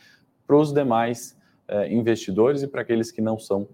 para 0.46 0.56
os 0.56 0.70
demais 0.70 1.38
eh, 1.66 1.90
investidores 1.90 2.62
e 2.62 2.66
para 2.66 2.82
aqueles 2.82 3.10
que 3.10 3.22
não 3.22 3.38
são 3.38 3.68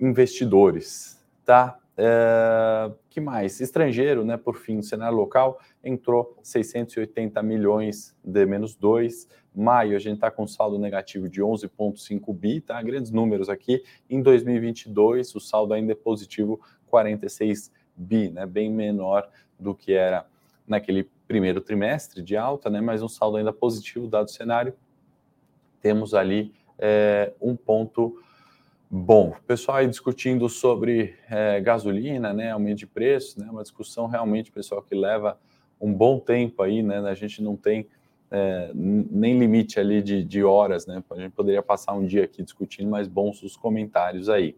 investidores, 0.00 1.24
tá? 1.44 1.78
É, 2.00 2.92
que 3.10 3.20
mais? 3.20 3.60
Estrangeiro, 3.60 4.24
né? 4.24 4.36
Por 4.36 4.56
fim, 4.56 4.76
no 4.76 4.82
cenário 4.84 5.16
local, 5.16 5.58
entrou 5.82 6.38
680 6.42 7.42
milhões 7.42 8.16
de 8.22 8.46
menos 8.46 8.76
2. 8.76 9.26
Maio, 9.52 9.96
a 9.96 9.98
gente 9.98 10.14
está 10.14 10.30
com 10.30 10.46
saldo 10.46 10.78
negativo 10.78 11.28
de 11.28 11.42
11,5 11.42 12.32
bi, 12.32 12.60
tá? 12.60 12.80
Grandes 12.80 13.10
números 13.10 13.48
aqui. 13.48 13.82
Em 14.08 14.22
2022, 14.22 15.34
o 15.34 15.40
saldo 15.40 15.74
ainda 15.74 15.90
é 15.90 15.96
positivo, 15.96 16.60
46 16.86 17.72
bi, 17.96 18.30
né? 18.30 18.46
Bem 18.46 18.70
menor 18.70 19.28
do 19.58 19.74
que 19.74 19.92
era 19.92 20.24
naquele 20.64 21.10
primeiro 21.26 21.60
trimestre 21.60 22.22
de 22.22 22.36
alta, 22.36 22.70
né? 22.70 22.80
Mas 22.80 23.02
um 23.02 23.08
saldo 23.08 23.38
ainda 23.38 23.52
positivo, 23.52 24.06
dado 24.06 24.28
o 24.28 24.30
cenário. 24.30 24.72
Temos 25.80 26.14
ali 26.14 26.54
é, 26.78 27.32
um 27.40 27.56
ponto 27.56 28.22
Bom, 28.90 29.34
o 29.38 29.42
pessoal 29.42 29.78
aí 29.78 29.86
discutindo 29.86 30.48
sobre 30.48 31.14
é, 31.28 31.60
gasolina, 31.60 32.32
né, 32.32 32.52
aumento 32.52 32.78
de 32.78 32.86
preço, 32.86 33.38
né, 33.38 33.46
uma 33.50 33.62
discussão 33.62 34.06
realmente, 34.06 34.50
pessoal, 34.50 34.80
que 34.80 34.94
leva 34.94 35.38
um 35.78 35.92
bom 35.92 36.18
tempo 36.18 36.62
aí, 36.62 36.82
né, 36.82 36.98
a 37.00 37.12
gente 37.12 37.42
não 37.42 37.54
tem 37.54 37.86
é, 38.30 38.70
nem 38.74 39.38
limite 39.38 39.78
ali 39.78 40.00
de, 40.02 40.24
de, 40.24 40.42
horas, 40.42 40.86
né, 40.86 41.04
a 41.10 41.16
gente 41.16 41.32
poderia 41.32 41.62
passar 41.62 41.92
um 41.92 42.06
dia 42.06 42.24
aqui 42.24 42.42
discutindo, 42.42 42.88
mas 42.88 43.06
bons 43.06 43.42
os 43.42 43.58
comentários 43.58 44.30
aí. 44.30 44.56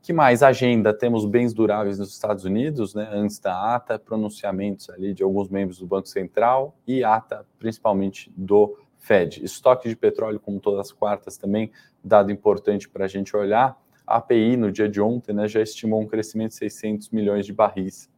Que 0.00 0.12
mais? 0.12 0.42
Agenda, 0.42 0.94
temos 0.94 1.26
bens 1.26 1.52
duráveis 1.52 1.98
nos 1.98 2.12
Estados 2.12 2.46
Unidos, 2.46 2.94
né, 2.94 3.06
antes 3.12 3.38
da 3.38 3.74
ata, 3.74 3.98
pronunciamentos 3.98 4.88
ali 4.88 5.12
de 5.12 5.22
alguns 5.22 5.50
membros 5.50 5.78
do 5.78 5.86
Banco 5.86 6.08
Central 6.08 6.74
e 6.86 7.04
ata, 7.04 7.44
principalmente 7.58 8.32
do 8.34 8.78
Fed. 9.04 9.44
Estoque 9.44 9.86
de 9.86 9.94
petróleo, 9.94 10.40
como 10.40 10.58
todas 10.58 10.80
as 10.80 10.92
quartas, 10.92 11.36
também 11.36 11.70
dado 12.02 12.32
importante 12.32 12.88
para 12.88 13.04
a 13.04 13.08
gente 13.08 13.36
olhar. 13.36 13.78
A 14.06 14.16
API, 14.16 14.56
no 14.56 14.72
dia 14.72 14.88
de 14.88 14.98
ontem, 14.98 15.34
né, 15.34 15.46
já 15.46 15.60
estimou 15.60 16.00
um 16.00 16.06
crescimento 16.06 16.52
de 16.52 16.56
600 16.56 17.10
milhões 17.10 17.44
de 17.44 17.52
barris 17.52 18.10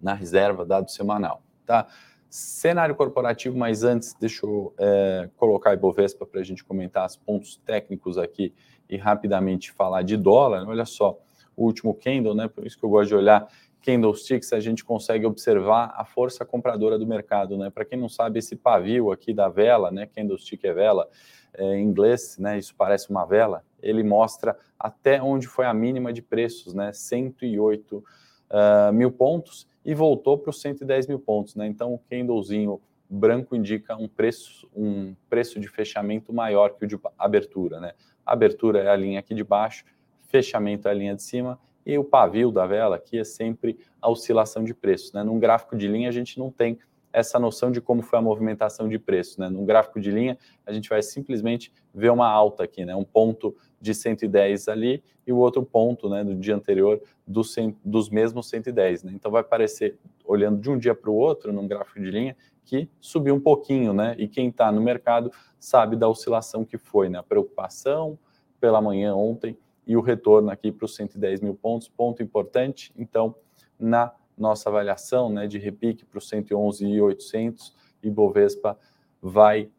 na 0.00 0.12
reserva, 0.12 0.66
dado 0.66 0.90
semanal. 0.90 1.40
Tá? 1.64 1.86
Cenário 2.28 2.96
corporativo, 2.96 3.56
mas 3.56 3.84
antes, 3.84 4.12
deixa 4.14 4.44
eu 4.44 4.74
é, 4.76 5.30
colocar 5.36 5.70
a 5.70 5.74
Ibovespa 5.74 6.26
para 6.26 6.40
a 6.40 6.44
gente 6.44 6.64
comentar 6.64 7.06
os 7.06 7.14
pontos 7.14 7.56
técnicos 7.64 8.18
aqui 8.18 8.52
e 8.90 8.96
rapidamente 8.96 9.70
falar 9.70 10.02
de 10.02 10.16
dólar. 10.16 10.66
Olha 10.66 10.84
só, 10.84 11.16
o 11.56 11.64
último 11.64 11.94
candle, 11.94 12.34
né? 12.34 12.48
Por 12.48 12.66
isso 12.66 12.76
que 12.76 12.84
eu 12.84 12.90
gosto 12.90 13.08
de 13.08 13.14
olhar 13.14 13.48
candlesticks, 13.82 14.52
a 14.52 14.60
gente 14.60 14.84
consegue 14.84 15.26
observar 15.26 15.92
a 15.96 16.04
força 16.04 16.44
compradora 16.44 16.98
do 16.98 17.06
mercado, 17.06 17.58
né? 17.58 17.70
Para 17.70 17.84
quem 17.84 17.98
não 17.98 18.08
sabe, 18.08 18.38
esse 18.38 18.56
pavio 18.56 19.10
aqui 19.10 19.34
da 19.34 19.48
vela, 19.48 19.90
né? 19.90 20.06
Candlestick 20.06 20.64
é 20.64 20.72
vela, 20.72 21.08
é, 21.54 21.76
em 21.76 21.84
inglês, 21.84 22.38
né? 22.38 22.58
Isso 22.58 22.74
parece 22.76 23.10
uma 23.10 23.26
vela. 23.26 23.64
Ele 23.82 24.02
mostra 24.02 24.56
até 24.78 25.20
onde 25.20 25.46
foi 25.46 25.66
a 25.66 25.74
mínima 25.74 26.12
de 26.12 26.22
preços, 26.22 26.72
né? 26.72 26.92
108 26.92 27.96
uh, 27.96 28.04
ah, 28.50 28.92
mil 28.92 29.10
pontos 29.10 29.66
e 29.84 29.94
voltou 29.94 30.38
para 30.38 30.50
os 30.50 30.60
110 30.60 31.08
mil 31.08 31.18
pontos, 31.18 31.56
né? 31.56 31.66
Então 31.66 31.92
o 31.92 31.98
candlezinho 31.98 32.80
branco 33.10 33.54
indica 33.54 33.96
um 33.96 34.08
preço, 34.08 34.68
um 34.74 35.14
preço 35.28 35.60
de 35.60 35.68
fechamento 35.68 36.32
maior 36.32 36.70
que 36.70 36.84
o 36.84 36.88
de 36.88 36.98
abertura, 37.18 37.78
né? 37.78 37.92
abertura 38.24 38.80
é 38.80 38.88
a 38.88 38.96
linha 38.96 39.18
aqui 39.18 39.34
de 39.34 39.44
baixo, 39.44 39.84
fechamento 40.28 40.88
é 40.88 40.90
a 40.90 40.94
linha 40.94 41.14
de 41.14 41.22
cima 41.22 41.58
e 41.84 41.98
o 41.98 42.04
pavio 42.04 42.50
da 42.50 42.66
vela 42.66 42.96
aqui 42.96 43.18
é 43.18 43.24
sempre 43.24 43.78
a 44.00 44.10
oscilação 44.10 44.64
de 44.64 44.74
preços, 44.74 45.12
né? 45.12 45.22
Num 45.22 45.38
gráfico 45.38 45.76
de 45.76 45.88
linha 45.88 46.08
a 46.08 46.12
gente 46.12 46.38
não 46.38 46.50
tem 46.50 46.78
essa 47.12 47.38
noção 47.38 47.70
de 47.70 47.80
como 47.80 48.02
foi 48.02 48.18
a 48.18 48.22
movimentação 48.22 48.88
de 48.88 48.98
preço, 48.98 49.38
né? 49.40 49.48
Num 49.48 49.64
gráfico 49.64 50.00
de 50.00 50.10
linha 50.10 50.38
a 50.64 50.72
gente 50.72 50.88
vai 50.88 51.02
simplesmente 51.02 51.72
ver 51.94 52.10
uma 52.10 52.28
alta 52.28 52.64
aqui, 52.64 52.84
né? 52.84 52.96
Um 52.96 53.04
ponto 53.04 53.54
de 53.80 53.94
110 53.94 54.68
ali 54.68 55.02
e 55.26 55.32
o 55.32 55.36
outro 55.36 55.62
ponto, 55.62 56.08
né, 56.08 56.24
do 56.24 56.34
dia 56.34 56.54
anterior 56.54 57.00
do, 57.26 57.42
dos 57.84 58.08
mesmos 58.08 58.48
110, 58.48 59.04
né? 59.04 59.12
Então 59.14 59.30
vai 59.30 59.44
parecer, 59.44 59.98
olhando 60.24 60.60
de 60.60 60.70
um 60.70 60.78
dia 60.78 60.94
para 60.94 61.10
o 61.10 61.14
outro, 61.14 61.52
num 61.52 61.66
gráfico 61.66 62.00
de 62.00 62.10
linha, 62.10 62.36
que 62.64 62.88
subiu 63.00 63.34
um 63.34 63.40
pouquinho, 63.40 63.92
né? 63.92 64.14
E 64.18 64.26
quem 64.26 64.48
está 64.48 64.72
no 64.72 64.80
mercado 64.80 65.30
sabe 65.58 65.96
da 65.96 66.08
oscilação 66.08 66.64
que 66.64 66.78
foi, 66.78 67.08
né? 67.08 67.18
A 67.18 67.22
preocupação 67.22 68.18
pela 68.60 68.80
manhã 68.80 69.14
ontem 69.14 69.56
e 69.86 69.96
o 69.96 70.00
retorno 70.00 70.50
aqui 70.50 70.70
para 70.70 70.84
os 70.84 70.94
110 70.94 71.40
mil 71.40 71.54
pontos, 71.54 71.88
ponto 71.88 72.22
importante. 72.22 72.92
Então, 72.96 73.34
na 73.78 74.12
nossa 74.36 74.68
avaliação, 74.68 75.28
né, 75.30 75.46
de 75.46 75.58
repique 75.58 76.04
para 76.04 76.18
os 76.18 76.28
111.800, 76.30 77.72
Ibovespa 78.02 78.78
vai 79.20 79.70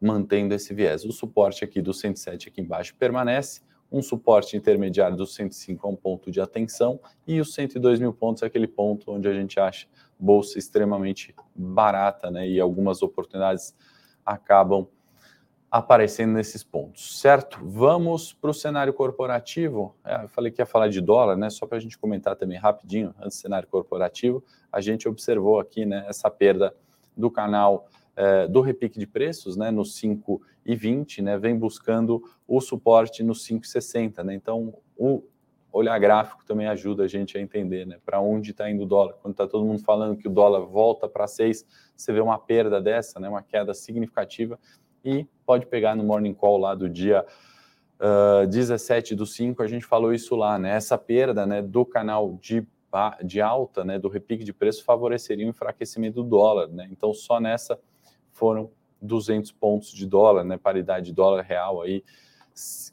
mantendo 0.00 0.54
esse 0.54 0.72
viés. 0.72 1.04
O 1.04 1.12
suporte 1.12 1.64
aqui 1.64 1.82
do 1.82 1.92
107 1.92 2.48
aqui 2.48 2.60
embaixo 2.60 2.94
permanece, 2.96 3.62
um 3.90 4.02
suporte 4.02 4.56
intermediário 4.56 5.16
do 5.16 5.26
105 5.26 5.86
é 5.86 5.90
um 5.90 5.96
ponto 5.96 6.30
de 6.30 6.40
atenção 6.40 7.00
e 7.26 7.40
os 7.40 7.54
102 7.54 7.98
mil 7.98 8.12
pontos 8.12 8.42
é 8.42 8.46
aquele 8.46 8.68
ponto 8.68 9.10
onde 9.10 9.26
a 9.26 9.32
gente 9.32 9.58
acha 9.58 9.86
bolsa 10.18 10.58
extremamente 10.58 11.34
barata, 11.54 12.30
né? 12.30 12.46
E 12.46 12.60
algumas 12.60 13.02
oportunidades 13.02 13.74
acabam 14.24 14.86
aparecendo 15.70 16.32
nesses 16.32 16.64
pontos, 16.64 17.20
certo? 17.20 17.58
Vamos 17.62 18.32
para 18.32 18.50
o 18.50 18.54
cenário 18.54 18.92
corporativo. 18.92 19.94
É, 20.04 20.24
eu 20.24 20.28
falei 20.28 20.50
que 20.50 20.62
ia 20.62 20.66
falar 20.66 20.88
de 20.88 21.00
dólar, 21.00 21.36
né? 21.36 21.50
Só 21.50 21.66
para 21.66 21.76
a 21.76 21.80
gente 21.80 21.98
comentar 21.98 22.36
também 22.36 22.58
rapidinho, 22.58 23.14
antes 23.20 23.38
do 23.38 23.42
cenário 23.42 23.68
corporativo, 23.68 24.42
a 24.72 24.80
gente 24.80 25.06
observou 25.06 25.60
aqui, 25.60 25.84
né, 25.84 26.04
essa 26.08 26.30
perda 26.30 26.74
do 27.16 27.30
canal 27.30 27.86
é, 28.16 28.48
do 28.48 28.60
repique 28.60 28.98
de 28.98 29.06
preços, 29.06 29.56
né, 29.56 29.70
no 29.70 29.82
5,20, 29.82 31.22
né, 31.22 31.38
vem 31.38 31.56
buscando 31.56 32.22
o 32.46 32.60
suporte 32.60 33.22
no 33.22 33.34
5,60, 33.34 34.24
né? 34.24 34.34
Então, 34.34 34.74
o 34.96 35.22
olhar 35.70 35.98
gráfico 35.98 36.44
também 36.44 36.66
ajuda 36.66 37.04
a 37.04 37.06
gente 37.06 37.36
a 37.36 37.40
entender, 37.40 37.86
né, 37.86 37.98
para 38.04 38.20
onde 38.20 38.52
está 38.52 38.70
indo 38.70 38.84
o 38.84 38.86
dólar. 38.86 39.14
Quando 39.20 39.34
está 39.34 39.46
todo 39.46 39.64
mundo 39.64 39.82
falando 39.82 40.16
que 40.16 40.26
o 40.26 40.30
dólar 40.30 40.60
volta 40.60 41.08
para 41.08 41.26
6, 41.26 41.64
você 41.94 42.12
vê 42.12 42.20
uma 42.20 42.38
perda 42.38 42.80
dessa, 42.80 43.20
né, 43.20 43.28
uma 43.28 43.42
queda 43.42 43.74
significativa 43.74 44.58
e 45.04 45.26
pode 45.48 45.64
pegar 45.64 45.96
no 45.96 46.04
morning 46.04 46.34
call 46.34 46.58
lá 46.58 46.74
do 46.74 46.90
dia 46.90 47.24
uh, 47.98 48.46
17 48.46 49.14
do 49.14 49.24
5, 49.24 49.62
a 49.62 49.66
gente 49.66 49.86
falou 49.86 50.12
isso 50.12 50.36
lá, 50.36 50.58
né? 50.58 50.76
Essa 50.76 50.98
perda, 50.98 51.46
né, 51.46 51.62
do 51.62 51.86
canal 51.86 52.38
de 52.38 52.66
de 53.22 53.38
alta, 53.38 53.84
né, 53.84 53.98
do 53.98 54.08
repique 54.08 54.42
de 54.42 54.52
preço 54.52 54.82
favoreceria 54.82 55.44
o 55.46 55.50
enfraquecimento 55.50 56.22
do 56.22 56.28
dólar, 56.28 56.68
né? 56.68 56.88
Então 56.90 57.12
só 57.12 57.38
nessa 57.38 57.78
foram 58.32 58.70
200 59.00 59.52
pontos 59.52 59.92
de 59.92 60.06
dólar, 60.06 60.42
né, 60.42 60.56
paridade 60.56 61.12
dólar 61.12 61.42
real 61.42 61.82
aí, 61.82 62.02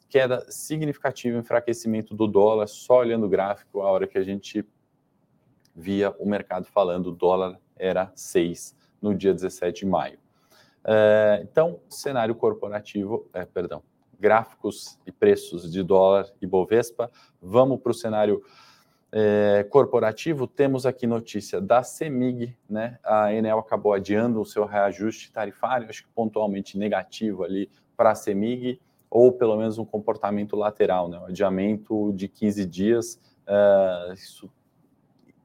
queda 0.08 0.44
significativa, 0.50 1.38
enfraquecimento 1.38 2.14
do 2.14 2.26
dólar, 2.26 2.66
só 2.66 2.98
olhando 2.98 3.24
o 3.24 3.28
gráfico, 3.28 3.80
a 3.80 3.90
hora 3.90 4.06
que 4.06 4.18
a 4.18 4.22
gente 4.22 4.66
via 5.74 6.10
o 6.18 6.28
mercado 6.28 6.66
falando, 6.66 7.06
o 7.08 7.12
dólar 7.12 7.58
era 7.74 8.12
6 8.14 8.76
no 9.00 9.14
dia 9.14 9.32
17 9.32 9.80
de 9.80 9.86
maio. 9.86 10.25
É, 10.88 11.40
então, 11.42 11.80
cenário 11.88 12.34
corporativo, 12.34 13.28
é, 13.34 13.44
perdão, 13.44 13.82
gráficos 14.20 14.98
e 15.04 15.10
preços 15.10 15.70
de 15.70 15.82
dólar 15.82 16.26
e 16.40 16.46
Bovespa. 16.46 17.10
Vamos 17.42 17.80
para 17.80 17.90
o 17.90 17.94
cenário 17.94 18.40
é, 19.10 19.66
corporativo, 19.68 20.46
temos 20.46 20.86
aqui 20.86 21.06
notícia 21.06 21.60
da 21.60 21.82
CEMIG, 21.82 22.56
né? 22.70 22.98
A 23.04 23.32
Enel 23.32 23.58
acabou 23.58 23.92
adiando 23.92 24.40
o 24.40 24.44
seu 24.44 24.64
reajuste 24.64 25.32
tarifário, 25.32 25.88
acho 25.88 26.04
que 26.04 26.10
pontualmente 26.14 26.78
negativo 26.78 27.42
ali 27.42 27.68
para 27.96 28.12
a 28.12 28.14
CEMIG, 28.14 28.80
ou 29.10 29.32
pelo 29.32 29.56
menos 29.56 29.78
um 29.78 29.84
comportamento 29.84 30.54
lateral, 30.54 31.08
né? 31.08 31.20
Adiamento 31.26 32.12
de 32.14 32.28
15 32.28 32.64
dias, 32.64 33.20
isso 34.14 34.50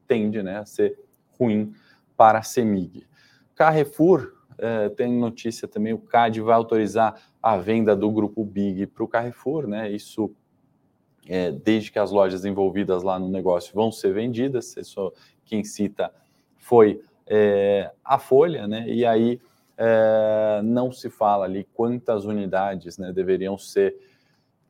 tende 0.08 0.44
né, 0.44 0.58
a 0.58 0.66
ser 0.66 1.00
ruim 1.40 1.74
para 2.18 2.40
a 2.40 2.44
CEMIG. 2.44 3.08
Carrefour 3.56 4.41
uh, 4.62 4.90
tem 4.92 5.12
notícia 5.12 5.68
também, 5.68 5.94
o 5.94 6.00
CAD 6.00 6.42
vai 6.42 6.56
autorizar 6.56 7.22
a 7.42 7.58
venda 7.58 7.96
do 7.96 8.10
grupo 8.12 8.46
Big 8.46 8.88
para 8.88 9.04
o 9.04 9.08
Carrefour, 9.08 9.68
né? 9.68 9.92
Isso 9.92 10.32
é, 11.28 11.52
desde 11.52 11.92
que 11.92 12.00
as 12.00 12.12
lojas 12.12 12.46
envolvidas 12.46 13.04
lá 13.04 13.20
no 13.20 13.30
negócio 13.30 13.74
vão 13.74 13.92
ser 13.92 14.14
vendidas, 14.14 14.76
isso, 14.78 15.14
quem 15.46 15.64
cita 15.64 16.14
foi 16.58 17.02
é, 17.28 17.92
a 18.04 18.18
Folha, 18.18 18.68
né? 18.68 18.88
E 18.88 19.06
aí 19.06 19.40
é, 19.78 20.62
não 20.64 20.92
se 20.92 21.10
fala 21.10 21.46
ali 21.46 21.68
quantas 21.74 22.26
unidades 22.26 22.98
né, 22.98 23.12
deveriam 23.12 23.58
ser 23.58 23.96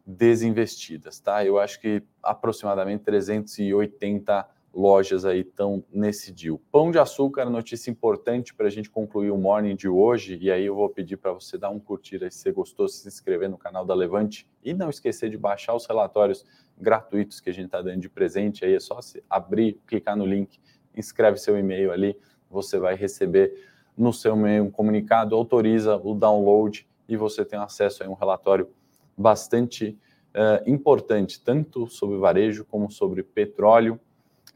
desinvestidas, 0.05 1.19
tá? 1.19 1.45
Eu 1.45 1.59
acho 1.59 1.79
que 1.79 2.03
aproximadamente 2.23 3.03
380 3.03 4.47
lojas 4.73 5.25
aí 5.25 5.41
estão 5.41 5.83
nesse 5.91 6.31
deal. 6.31 6.59
Pão 6.71 6.91
de 6.91 6.97
açúcar, 6.97 7.49
notícia 7.49 7.91
importante 7.91 8.53
para 8.53 8.67
a 8.67 8.69
gente 8.69 8.89
concluir 8.89 9.31
o 9.31 9.37
morning 9.37 9.75
de 9.75 9.87
hoje, 9.87 10.37
e 10.41 10.49
aí 10.49 10.65
eu 10.65 10.75
vou 10.75 10.89
pedir 10.89 11.17
para 11.17 11.33
você 11.33 11.57
dar 11.57 11.69
um 11.69 11.79
curtir 11.79 12.23
aí 12.23 12.31
se 12.31 12.39
você 12.39 12.51
gostou, 12.51 12.87
se 12.87 13.07
inscrever 13.07 13.49
no 13.49 13.57
canal 13.57 13.85
da 13.85 13.93
Levante 13.93 14.47
e 14.63 14.73
não 14.73 14.89
esquecer 14.89 15.29
de 15.29 15.37
baixar 15.37 15.75
os 15.75 15.85
relatórios 15.85 16.45
gratuitos 16.79 17.39
que 17.39 17.49
a 17.49 17.53
gente 17.53 17.65
está 17.65 17.81
dando 17.81 17.99
de 17.99 18.09
presente, 18.09 18.63
aí 18.63 18.73
é 18.73 18.79
só 18.79 18.99
abrir, 19.29 19.79
clicar 19.85 20.15
no 20.15 20.25
link, 20.25 20.59
inscreve 20.95 21.37
seu 21.37 21.57
e-mail 21.57 21.91
ali, 21.91 22.17
você 22.49 22.79
vai 22.79 22.95
receber 22.95 23.53
no 23.97 24.13
seu 24.13 24.35
e-mail 24.35 24.63
um 24.63 24.71
comunicado, 24.71 25.35
autoriza 25.35 25.97
o 25.97 26.15
download 26.15 26.87
e 27.07 27.17
você 27.17 27.43
tem 27.43 27.59
acesso 27.59 28.03
a 28.03 28.07
um 28.07 28.13
relatório 28.13 28.69
bastante 29.17 29.97
uh, 30.29 30.69
importante, 30.69 31.41
tanto 31.41 31.87
sobre 31.87 32.17
varejo 32.17 32.65
como 32.65 32.89
sobre 32.89 33.21
petróleo, 33.21 33.99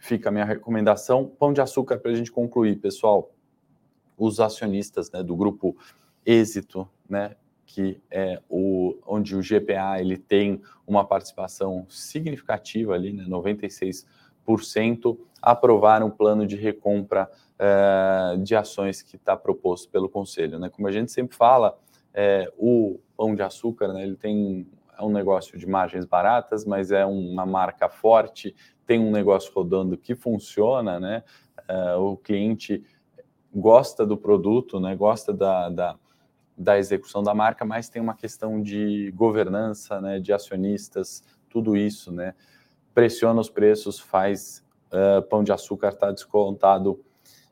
fica 0.06 0.30
a 0.30 0.32
minha 0.32 0.46
recomendação. 0.46 1.26
Pão 1.26 1.52
de 1.52 1.60
açúcar 1.62 1.98
para 1.98 2.12
a 2.12 2.16
gente 2.16 2.32
concluir, 2.32 2.76
pessoal. 2.78 3.32
Os 4.16 4.40
acionistas 4.40 5.12
né, 5.12 5.24
do 5.24 5.36
grupo 5.36 5.76
Êxito, 6.24 6.88
né, 7.10 7.36
que 7.66 8.00
é 8.10 8.40
o, 8.48 8.96
onde 9.06 9.36
o 9.36 9.42
GPA 9.42 10.00
ele 10.00 10.18
tem 10.18 10.62
uma 10.86 11.04
participação 11.04 11.88
significativa 11.90 12.94
ali, 12.94 13.12
né, 13.12 13.26
96%, 13.28 14.06
aprovaram 15.42 16.08
um 16.08 16.12
plano 16.12 16.46
de 16.46 16.56
recompra 16.56 17.30
é, 17.58 18.38
de 18.38 18.56
ações 18.56 19.02
que 19.02 19.16
está 19.16 19.36
proposto 19.36 19.90
pelo 19.90 20.08
Conselho. 20.08 20.60
Né? 20.60 20.70
Como 20.70 20.88
a 20.88 20.92
gente 20.92 21.12
sempre 21.12 21.36
fala, 21.36 21.78
é, 22.14 22.48
o 22.58 23.00
Pão 23.18 23.34
de 23.34 23.42
Açúcar 23.42 23.92
né, 23.92 24.04
ele 24.04 24.16
tem 24.16 24.68
é 24.98 25.04
um 25.04 25.12
negócio 25.12 25.58
de 25.58 25.68
margens 25.68 26.06
baratas, 26.06 26.66
mas 26.66 26.90
é 26.92 27.06
uma 27.06 27.46
marca 27.46 27.90
forte, 27.90 28.56
tem 28.86 29.00
um 29.00 29.12
negócio 29.12 29.52
rodando 29.54 29.98
que 29.98 30.16
funciona, 30.16 31.00
né? 31.00 31.24
Uh, 31.70 32.00
o 32.00 32.18
cliente 32.18 32.84
gosta 33.54 34.06
do 34.06 34.18
produto, 34.18 34.80
né? 34.80 34.96
Gosta 34.96 35.34
da, 35.34 35.70
da, 35.70 35.96
da, 36.58 36.78
execução 36.78 37.24
da 37.24 37.34
marca, 37.34 37.66
mas 37.66 37.90
tem 37.90 38.02
uma 38.02 38.14
questão 38.14 38.62
de 38.62 39.12
governança, 39.16 40.00
né? 40.00 40.20
De 40.20 40.32
acionistas, 40.32 41.24
tudo 41.50 41.76
isso, 41.76 42.12
né? 42.12 42.36
Pressiona 42.94 43.42
os 43.42 43.50
preços, 43.50 44.00
faz 44.00 44.64
uh, 44.92 45.22
pão 45.24 45.44
de 45.44 45.52
açúcar 45.52 45.90
estar 45.90 46.08
tá 46.08 46.12
descontado 46.12 47.00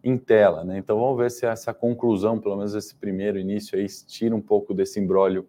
em 0.04 0.17
tela, 0.17 0.63
né? 0.63 0.78
Então 0.78 1.00
vamos 1.00 1.17
ver 1.17 1.32
se 1.32 1.46
essa 1.46 1.74
conclusão, 1.74 2.39
pelo 2.39 2.58
menos 2.58 2.76
esse 2.76 2.93
primeiro 2.93 3.39
início 3.39 3.78
aí, 3.78 3.88
tira 4.06 4.36
um 4.36 4.41
pouco 4.41 4.74
desse 4.74 5.00
embrólio 5.00 5.48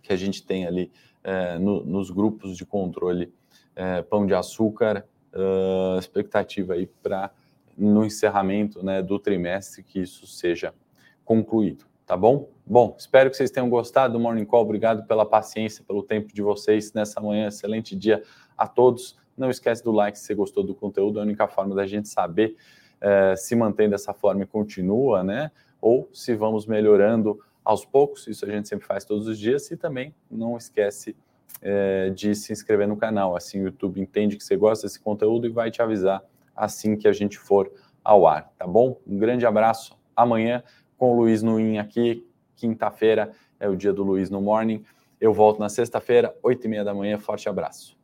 que 0.00 0.12
a 0.12 0.16
gente 0.16 0.46
tem 0.46 0.66
ali 0.66 0.90
uh, 1.24 1.58
no, 1.58 1.84
nos 1.84 2.10
grupos 2.10 2.56
de 2.56 2.64
controle 2.64 3.34
é, 3.76 4.02
Pão 4.02 4.26
de 4.26 4.34
Açúcar, 4.34 5.06
uh, 5.32 5.98
expectativa 5.98 6.74
aí 6.74 6.86
para 6.86 7.30
no 7.76 8.04
encerramento 8.04 8.82
né, 8.82 9.02
do 9.02 9.18
trimestre 9.18 9.82
que 9.82 10.00
isso 10.00 10.26
seja 10.26 10.74
concluído, 11.24 11.84
tá 12.06 12.16
bom? 12.16 12.48
Bom, 12.64 12.96
espero 12.98 13.30
que 13.30 13.36
vocês 13.36 13.50
tenham 13.50 13.68
gostado 13.68 14.14
do 14.14 14.20
Morning 14.20 14.46
Call. 14.46 14.62
Obrigado 14.62 15.06
pela 15.06 15.26
paciência, 15.26 15.84
pelo 15.84 16.02
tempo 16.02 16.32
de 16.32 16.40
vocês 16.40 16.92
nessa 16.94 17.20
manhã. 17.20 17.48
Excelente 17.48 17.94
dia 17.94 18.22
a 18.56 18.66
todos. 18.66 19.16
Não 19.36 19.50
esquece 19.50 19.84
do 19.84 19.92
like 19.92 20.18
se 20.18 20.24
você 20.24 20.34
gostou 20.34 20.64
do 20.64 20.74
conteúdo. 20.74 21.18
É 21.18 21.22
a 21.22 21.24
única 21.24 21.46
forma 21.46 21.74
da 21.74 21.86
gente 21.86 22.08
saber 22.08 22.56
eh, 23.00 23.36
se 23.36 23.54
mantém 23.54 23.88
dessa 23.88 24.12
forma 24.12 24.42
e 24.42 24.46
continua, 24.46 25.22
né? 25.22 25.52
Ou 25.80 26.08
se 26.12 26.34
vamos 26.34 26.66
melhorando 26.66 27.38
aos 27.64 27.84
poucos. 27.84 28.26
Isso 28.26 28.44
a 28.44 28.48
gente 28.48 28.68
sempre 28.68 28.86
faz 28.86 29.04
todos 29.04 29.28
os 29.28 29.38
dias. 29.38 29.70
E 29.70 29.76
também 29.76 30.14
não 30.30 30.56
esquece 30.56 31.14
eh, 31.62 32.10
de 32.10 32.34
se 32.34 32.52
inscrever 32.52 32.86
no 32.86 32.96
canal. 32.96 33.36
Assim 33.36 33.60
o 33.60 33.64
YouTube 33.64 34.00
entende 34.00 34.36
que 34.36 34.44
você 34.44 34.56
gosta 34.56 34.86
desse 34.86 35.00
conteúdo 35.00 35.46
e 35.46 35.50
vai 35.50 35.70
te 35.70 35.82
avisar 35.82 36.22
assim 36.54 36.96
que 36.96 37.06
a 37.06 37.12
gente 37.12 37.38
for 37.38 37.70
ao 38.02 38.26
ar, 38.26 38.52
tá 38.56 38.66
bom? 38.66 38.98
Um 39.06 39.18
grande 39.18 39.44
abraço. 39.44 39.96
Amanhã 40.14 40.62
com 40.96 41.12
o 41.12 41.16
Luiz 41.16 41.42
Nuin 41.42 41.78
aqui. 41.78 42.26
Quinta-feira 42.54 43.32
é 43.60 43.68
o 43.68 43.76
dia 43.76 43.92
do 43.92 44.02
Luiz 44.02 44.30
no 44.30 44.40
Morning. 44.40 44.84
Eu 45.20 45.32
volto 45.32 45.58
na 45.58 45.68
sexta-feira, 45.68 46.34
oito 46.42 46.66
e 46.66 46.68
meia 46.68 46.84
da 46.84 46.94
manhã. 46.94 47.18
Forte 47.18 47.48
abraço. 47.48 47.95